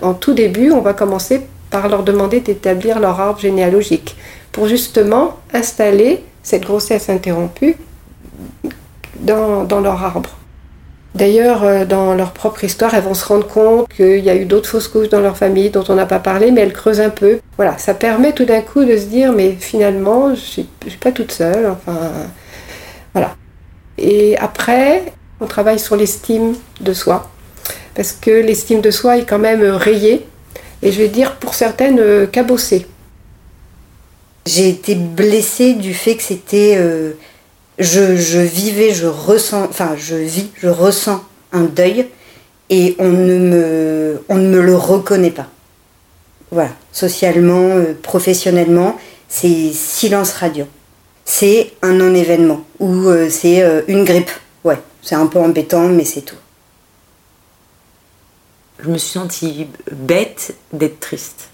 en 0.03 0.15
tout 0.15 0.35
début, 0.35 0.71
on 0.71 0.81
va 0.81 0.93
commencer 0.93 1.43
par 1.71 1.89
leur 1.89 2.05
demander 2.05 2.41
d'établir 2.41 3.01
leur 3.01 3.21
arbre 3.21 3.41
généalogique 3.41 4.17
pour 4.53 4.69
justement 4.69 5.39
installer 5.53 6.23
cette 6.43 6.63
grossesse 6.63 7.09
interrompue 7.09 7.77
dans 9.19 9.81
leur 9.81 10.05
arbre. 10.05 10.31
D'ailleurs, 11.15 11.63
euh, 11.63 11.85
dans 11.85 12.15
leur 12.15 12.33
propre 12.33 12.65
histoire, 12.65 12.93
elles 12.95 13.05
vont 13.05 13.15
se 13.15 13.25
rendre 13.25 13.47
compte 13.47 13.89
qu'il 13.89 14.19
y 14.19 14.31
a 14.31 14.35
eu 14.35 14.47
d'autres 14.47 14.69
fausses 14.69 14.89
couches 14.89 15.09
dans 15.09 15.21
leur 15.21 15.37
famille 15.37 15.71
dont 15.71 15.85
on 15.89 15.95
n'a 15.95 16.07
pas 16.07 16.19
parlé, 16.19 16.51
mais 16.51 16.63
elles 16.63 16.73
creusent 16.73 17.01
un 17.01 17.11
peu. 17.11 17.39
Voilà, 17.57 17.79
ça 17.79 17.95
permet 17.95 18.33
tout 18.33 18.45
d'un 18.45 18.63
coup 18.63 18.85
de 18.85 18.97
se 18.97 19.05
dire, 19.05 19.33
mais 19.33 19.53
finalement, 19.53 20.35
je 20.35 20.61
ne 20.61 20.91
suis, 20.91 20.99
pas 21.01 21.13
toute 21.13 21.31
seule. 21.31 21.67
Enfin, 21.67 22.11
voilà. 23.13 23.37
Et 23.97 24.37
après, 24.39 25.05
on 25.41 25.47
travaille 25.47 25.79
sur 25.79 25.95
l'estime 25.95 26.55
de 26.81 26.93
soi, 26.93 27.31
parce 27.95 28.11
que 28.11 28.31
l'estime 28.31 28.81
de 28.81 28.91
soi 28.91 29.19
est 29.19 29.25
quand 29.25 29.39
même 29.39 29.63
rayée, 29.63 30.27
et 30.83 30.91
je 30.91 30.99
vais 30.99 31.09
dire 31.09 31.37
pour 31.37 31.55
certaines 31.55 32.27
cabossée. 32.27 32.87
J'ai 34.47 34.69
été 34.69 34.97
blessée 34.97 35.75
du 35.75 35.95
fait 35.95 36.17
que 36.17 36.23
c'était... 36.25 36.75
Euh, 36.77 37.13
je, 37.79 38.39
vivais, 38.39 38.95
je 38.95 39.07
ressens, 39.07 39.65
enfin 39.65 39.95
je 39.97 40.15
vis, 40.15 40.51
je 40.57 40.69
ressens 40.69 41.23
un 41.53 41.63
deuil 41.63 42.09
et 42.71 42.95
on 42.99 43.09
ne 43.09 43.39
me, 43.39 44.25
on 44.29 44.37
ne 44.37 44.49
me 44.49 44.61
le 44.61 44.77
reconnaît 44.77 45.31
pas. 45.31 45.49
Voilà, 46.51 46.71
socialement, 46.93 47.77
euh, 47.77 47.95
professionnellement, 48.01 48.97
c'est 49.29 49.73
silence 49.73 50.33
radio. 50.33 50.67
C'est 51.25 51.73
un 51.83 51.93
non-événement 51.93 52.65
ou 52.79 53.09
euh, 53.09 53.29
c'est 53.29 53.63
euh, 53.63 53.83
une 53.89 54.05
grippe. 54.05 54.31
Ouais, 54.63 54.79
c'est 55.03 55.17
un 55.17 55.27
peu 55.27 55.41
embêtant, 55.41 55.89
mais 55.89 56.05
c'est 56.05 56.21
tout. 56.23 56.37
Je 58.79 58.89
me 58.89 58.99
suis 58.99 59.13
sentie 59.13 59.67
bête 59.91 60.55
d'être 60.73 61.01
triste. 61.01 61.49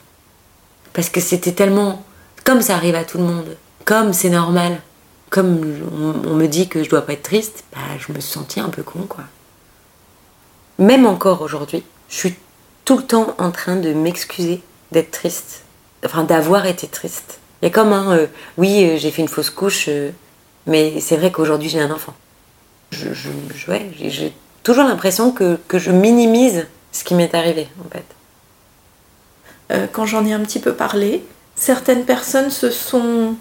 Parce 0.93 1.09
que 1.09 1.21
c'était 1.21 1.53
tellement. 1.53 2.05
Comme 2.45 2.63
ça 2.63 2.75
arrive 2.75 2.95
à 2.95 3.05
tout 3.05 3.19
le 3.19 3.25
monde, 3.25 3.57
comme 3.85 4.13
c'est 4.13 4.31
normal 4.31 4.81
comme 5.31 5.61
on, 6.27 6.35
me 6.35 6.47
dit 6.47 6.69
que 6.69 6.83
je 6.83 6.91
dois 6.91 7.07
pas 7.07 7.13
être 7.15 7.23
triste, 7.23 7.65
bah, 7.73 7.79
je 7.99 8.13
me 8.13 8.21
suis 8.21 8.33
sentie 8.33 8.61
un 8.61 8.69
peu 8.69 8.83
con, 8.83 9.07
quoi. 9.09 9.25
Même 10.79 11.07
encore 11.07 11.41
aujourd'hui, 11.43 11.85
je 12.09 12.17
suis 12.17 12.35
tout 12.85 12.99
le 12.99 13.05
temps 13.05 13.35
en 13.39 13.53
train 13.53 13.77
de 13.77 13.93
m'excuser 13.93 14.61
d'être 14.91 15.13
triste, 15.13 15.63
enfin 16.05 16.25
d'avoir 16.25 16.67
été 16.67 16.89
triste. 16.89 17.39
Il 17.63 17.67
y 17.67 17.69
a 17.69 17.71
comme 17.71 17.93
un, 17.93 18.17
euh, 18.17 18.27
oui, 18.59 18.85
euh, 18.85 18.97
j'ai 18.97 19.11
fait 19.13 19.23
une 19.23 19.29
fausse 19.29 19.51
couche, 19.51 19.87
euh, 19.89 20.11
mais 20.67 20.99
c'est 21.01 21.17
vrai 21.17 21.31
qu'aujourd'hui 21.31 21.69
j'ai 21.69 21.81
un 21.81 21.91
enfant. 21.91 22.15
j'ai 22.91 24.33
toujours 24.65 24.85
l'impression 24.85 25.31
que, 25.31 25.59
que, 25.69 25.79
je 25.79 25.93
minimise 25.93 26.67
ce 26.91 27.05
qui 27.05 27.15
m'est 27.15 27.35
arrivé, 27.35 27.69
en 27.85 27.89
fait. 27.91 28.05
quand 29.93 30.07
j'en 30.07 30.27
ai 30.27 30.33
un 30.33 30.41
petit 30.41 30.59
peu 30.59 30.75
parlé, 30.75 31.23
certaines 31.55 32.05
personnes 32.05 32.51
se 32.51 32.71
sont 32.71 33.37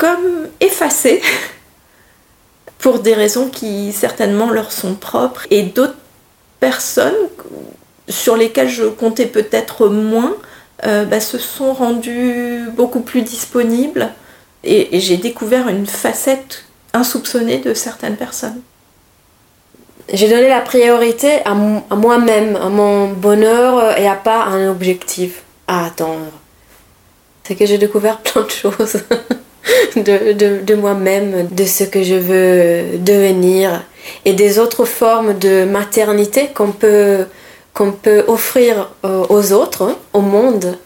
comme 0.00 0.48
effacés 0.60 1.20
pour 2.78 3.00
des 3.00 3.12
raisons 3.12 3.50
qui 3.50 3.92
certainement 3.92 4.48
leur 4.48 4.72
sont 4.72 4.94
propres 4.94 5.46
et 5.50 5.62
d'autres 5.62 5.98
personnes 6.58 7.28
sur 8.08 8.34
lesquelles 8.34 8.70
je 8.70 8.84
comptais 8.84 9.26
peut-être 9.26 9.88
moins 9.88 10.34
euh, 10.86 11.04
bah, 11.04 11.20
se 11.20 11.36
sont 11.36 11.74
rendues 11.74 12.64
beaucoup 12.74 13.00
plus 13.00 13.20
disponibles 13.20 14.08
et, 14.64 14.98
j'ai 15.00 15.18
découvert 15.18 15.68
une 15.68 15.86
facette 15.86 16.64
insoupçonnée 16.94 17.58
de 17.58 17.74
certaines 17.74 18.16
personnes. 18.16 18.62
J'ai 20.12 20.28
donné 20.28 20.48
la 20.48 20.60
priorité 20.60 21.40
à, 21.44 21.50
à 21.50 21.94
moi-même, 21.94 22.56
à 22.56 22.70
mon 22.70 23.08
bonheur 23.08 23.98
et 23.98 24.08
à 24.08 24.14
pas 24.14 24.44
un 24.44 24.70
objectif 24.70 25.42
à 25.68 25.84
attendre. 25.86 26.32
C'est 27.44 27.54
que 27.54 27.66
j'ai 27.66 27.78
découvert 27.78 28.18
plein 28.22 28.42
de 28.42 28.50
choses. 28.50 28.96
de, 29.96 30.62
de, 30.62 30.74
moi-même, 30.74 31.48
de 31.48 31.64
ce 31.64 31.84
que 31.84 32.02
je 32.02 32.14
veux 32.14 32.98
devenir 32.98 33.84
et 34.24 34.32
des 34.32 34.58
autres 34.58 34.84
formes 34.84 35.38
de 35.38 35.64
maternité 35.64 36.48
qu'on 36.54 36.72
peut, 36.72 37.26
qu'on 37.74 37.92
peut 37.92 38.24
offrir 38.26 38.90
aux 39.02 39.52
autres, 39.52 39.82
hein, 39.82 39.96
au 40.12 40.20
monde, 40.20 40.78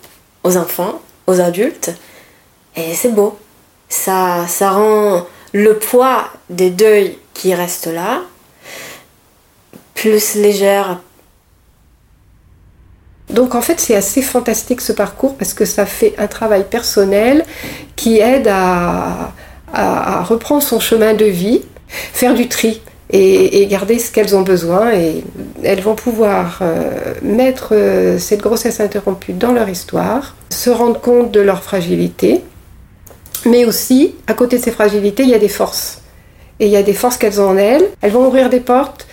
aux 0.43 0.57
enfants, 0.57 1.01
aux 1.27 1.41
adultes. 1.41 1.93
Et 2.77 2.95
c'est 2.95 3.15
beau. 3.15 3.39
Ça, 3.89 4.47
ça 4.49 4.71
rend 4.71 5.27
le 5.53 5.79
poids 5.79 6.25
des 6.51 6.71
deuils 6.71 7.17
qui 7.33 7.55
restent 7.55 7.93
là 7.93 8.23
plus 9.95 10.35
légère, 10.35 11.01
donc 13.31 13.55
en 13.55 13.63
fait 13.63 13.81
c'est 13.81 13.97
assez 13.97 14.23
fantastique 14.23 14.81
ce 14.81 14.93
parcours 14.93 15.37
parce 15.37 15.55
que 15.55 15.65
ça 15.65 15.87
fait 15.87 16.15
un 16.19 16.27
travail 16.27 16.65
personnel 16.65 17.45
qui 17.97 18.19
aide 18.19 18.49
à, 18.49 19.33
reprendre 20.23 20.63
son 20.63 20.79
chemin 20.79 21.15
de 21.15 21.25
vie, 21.25 21.63
faire 21.89 22.35
du 22.35 22.49
tri 22.49 22.81
et, 23.11 23.67
garder 23.67 23.99
ce 23.99 24.13
qu'elles 24.13 24.37
ont 24.37 24.43
besoin 24.43 24.93
et 24.93 25.25
elles 25.65 25.81
vont 25.81 25.97
pouvoir 25.97 26.61
euh, 26.63 27.15
mettre 27.23 27.71
euh, 27.73 28.19
cette 28.19 28.41
grossesse 28.41 28.79
interrompue 28.79 29.33
dans 29.33 29.51
leur 29.53 29.69
histoire, 29.69 30.37
se 30.51 30.71
rendre 30.71 31.01
compte 31.01 31.33
de 31.33 31.41
leur 31.41 31.65
fragilité, 31.65 32.43
mais 33.47 33.65
aussi 33.65 34.15
à 34.29 34.35
côté 34.35 34.59
de 34.59 34.63
ces 34.63 34.71
fragilités 34.71 35.25
il 35.25 35.31
y 35.31 35.35
a 35.35 35.41
des 35.41 35.49
forces. 35.49 36.03
Et 36.61 36.67
il 36.67 36.73
y 36.73 36.77
a 36.77 36.85
des 36.85 36.93
forces 36.93 37.17
qu'elles 37.17 37.41
ont 37.41 37.49
en 37.49 37.57
elles. 37.57 37.85
Elles 38.01 38.13
vont 38.13 38.29
ouvrir 38.29 38.49
des 38.49 38.61
portes 38.61 39.09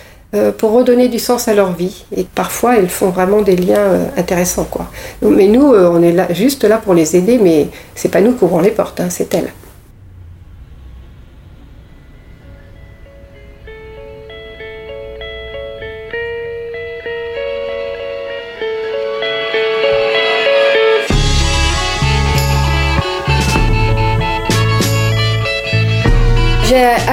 pour 0.52 0.72
redonner 0.72 1.08
du 1.08 1.18
sens 1.18 1.48
à 1.48 1.54
leur 1.54 1.72
vie. 1.72 2.04
Et 2.16 2.24
parfois, 2.24 2.78
elles 2.78 2.88
font 2.88 3.10
vraiment 3.10 3.42
des 3.42 3.56
liens 3.56 3.78
euh, 3.78 4.06
intéressants. 4.16 4.64
Quoi. 4.64 4.90
Mais 5.20 5.46
nous, 5.46 5.74
euh, 5.74 5.90
on 5.92 6.02
est 6.02 6.12
là, 6.12 6.32
juste 6.32 6.64
là 6.64 6.78
pour 6.78 6.94
les 6.94 7.16
aider, 7.16 7.38
mais 7.38 7.68
c'est 7.94 8.08
pas 8.08 8.20
nous 8.20 8.32
qui 8.32 8.44
ouvrons 8.44 8.60
les 8.60 8.70
portes, 8.70 9.00
hein, 9.00 9.08
c'est 9.10 9.34
elles. 9.34 9.52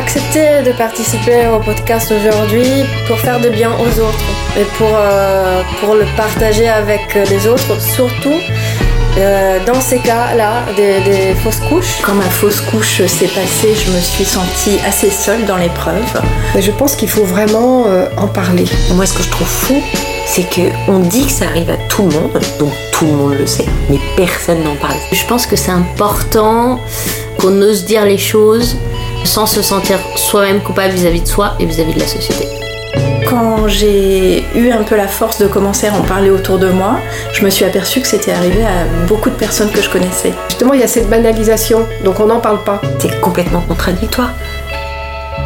Accepté 0.10 0.64
de 0.64 0.76
participer 0.76 1.46
au 1.56 1.60
podcast 1.60 2.12
aujourd'hui 2.12 2.84
pour 3.08 3.20
faire 3.20 3.40
de 3.40 3.50
bien 3.50 3.70
aux 3.74 4.00
autres 4.00 4.24
et 4.58 4.64
pour, 4.76 4.90
euh, 4.92 5.62
pour 5.80 5.94
le 5.94 6.06
partager 6.18 6.68
avec 6.68 7.14
les 7.30 7.46
autres, 7.46 7.80
surtout 7.80 8.40
euh, 9.20 9.60
dans 9.68 9.80
ces 9.80 10.00
cas-là, 10.00 10.64
des, 10.76 11.36
fausses 11.44 11.60
couches. 11.70 12.02
Quand 12.04 12.16
ma 12.16 12.24
fausse 12.24 12.60
couche 12.60 13.06
s'est 13.06 13.28
passée, 13.28 13.76
je 13.76 13.92
me 13.92 14.00
suis 14.00 14.26
sentie 14.26 14.80
assez 14.84 15.12
seule 15.12 15.46
dans 15.46 15.58
l'épreuve. 15.58 16.20
Je 16.58 16.72
pense 16.72 16.96
qu'il 16.96 17.10
faut 17.10 17.26
vraiment 17.26 17.86
euh, 17.86 18.08
en 18.18 18.28
parler. 18.28 18.66
Moi, 18.96 19.06
ce 19.06 19.14
que 19.14 19.22
je 19.22 19.30
trouve 19.30 19.48
fou, 19.48 19.80
c'est 20.26 20.48
qu'on 20.50 21.00
dit 21.02 21.28
que 21.28 21.32
ça 21.32 21.46
arrive 21.46 21.70
à 21.70 21.78
tout 21.88 22.08
le 22.08 22.16
monde, 22.16 22.42
donc 22.58 22.72
tout 22.94 23.06
le 23.06 23.12
monde 23.12 23.36
le 23.38 23.46
sait, 23.46 23.66
mais 23.92 24.00
personne 24.18 24.64
n'en 24.64 24.76
parle. 24.76 24.98
Je 25.12 25.26
pense 25.28 25.46
que 25.46 25.56
c'est 25.56 25.72
important 25.72 26.80
qu'on 27.38 27.62
ose 27.62 27.86
dire 27.86 28.06
les 28.06 28.18
choses 28.18 28.76
sans 29.26 29.46
se 29.46 29.62
sentir 29.62 30.00
soi-même 30.16 30.62
coupable 30.62 30.94
vis-à-vis 30.94 31.22
de 31.22 31.28
soi 31.28 31.54
et 31.60 31.66
vis-à-vis 31.66 31.94
de 31.94 32.00
la 32.00 32.08
société. 32.08 32.48
Quand 33.28 33.68
j'ai 33.68 34.44
eu 34.56 34.72
un 34.72 34.84
peu 34.84 34.96
la 34.96 35.08
force 35.08 35.40
de 35.40 35.48
commencer 35.48 35.88
à 35.88 35.94
en 35.94 36.02
parler 36.02 36.32
autour 36.32 36.58
de 36.58 36.70
moi, 36.70 36.98
je 37.32 37.46
me 37.46 37.50
suis 37.50 37.64
aperçue 37.64 38.02
que 38.02 38.08
c'était 38.08 38.32
arrivé 38.32 38.64
à 38.64 39.06
beaucoup 39.08 39.30
de 39.30 39.36
personnes 39.36 39.70
que 39.70 39.82
je 39.82 39.90
connaissais. 39.90 40.34
Justement, 40.50 40.74
il 40.74 40.80
y 40.80 40.84
a 40.84 40.88
cette 40.88 41.10
banalisation, 41.10 41.86
donc 42.04 42.20
on 42.20 42.26
n'en 42.26 42.40
parle 42.40 42.64
pas. 42.64 42.82
C'est 42.98 43.22
complètement 43.22 43.62
contradictoire. 43.62 44.32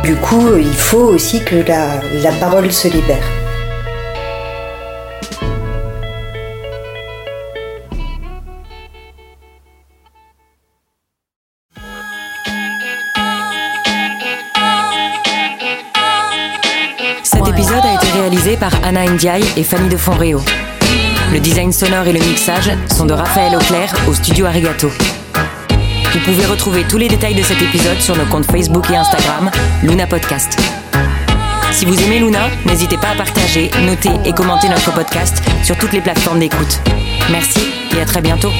Du 0.03 0.15
coup, 0.15 0.55
il 0.57 0.73
faut 0.73 1.05
aussi 1.05 1.43
que 1.43 1.55
la, 1.55 1.99
la 2.21 2.31
parole 2.39 2.71
se 2.71 2.87
libère. 2.87 3.42
Anna 18.83 19.05
Ndiaye 19.05 19.45
et 19.57 19.63
Fanny 19.63 19.89
de 19.89 19.97
Fonréo. 19.97 20.41
Le 21.31 21.39
design 21.39 21.71
sonore 21.71 22.05
et 22.07 22.13
le 22.13 22.19
mixage 22.19 22.69
sont 22.95 23.05
de 23.05 23.13
Raphaël 23.13 23.55
Auclair 23.55 23.93
au 24.07 24.13
studio 24.13 24.45
Arigato. 24.45 24.91
Vous 26.11 26.19
pouvez 26.19 26.45
retrouver 26.45 26.83
tous 26.83 26.97
les 26.97 27.07
détails 27.07 27.35
de 27.35 27.41
cet 27.41 27.61
épisode 27.61 27.99
sur 27.99 28.15
nos 28.15 28.25
comptes 28.25 28.45
Facebook 28.51 28.89
et 28.91 28.95
Instagram, 28.95 29.49
Luna 29.83 30.05
Podcast. 30.05 30.59
Si 31.71 31.85
vous 31.85 31.99
aimez 32.03 32.19
Luna, 32.19 32.49
n'hésitez 32.65 32.97
pas 32.97 33.09
à 33.09 33.15
partager, 33.15 33.71
noter 33.85 34.11
et 34.25 34.33
commenter 34.33 34.69
notre 34.69 34.93
podcast 34.93 35.41
sur 35.63 35.77
toutes 35.77 35.93
les 35.93 36.01
plateformes 36.01 36.39
d'écoute. 36.39 36.79
Merci 37.31 37.61
et 37.97 38.01
à 38.01 38.05
très 38.05 38.21
bientôt. 38.21 38.51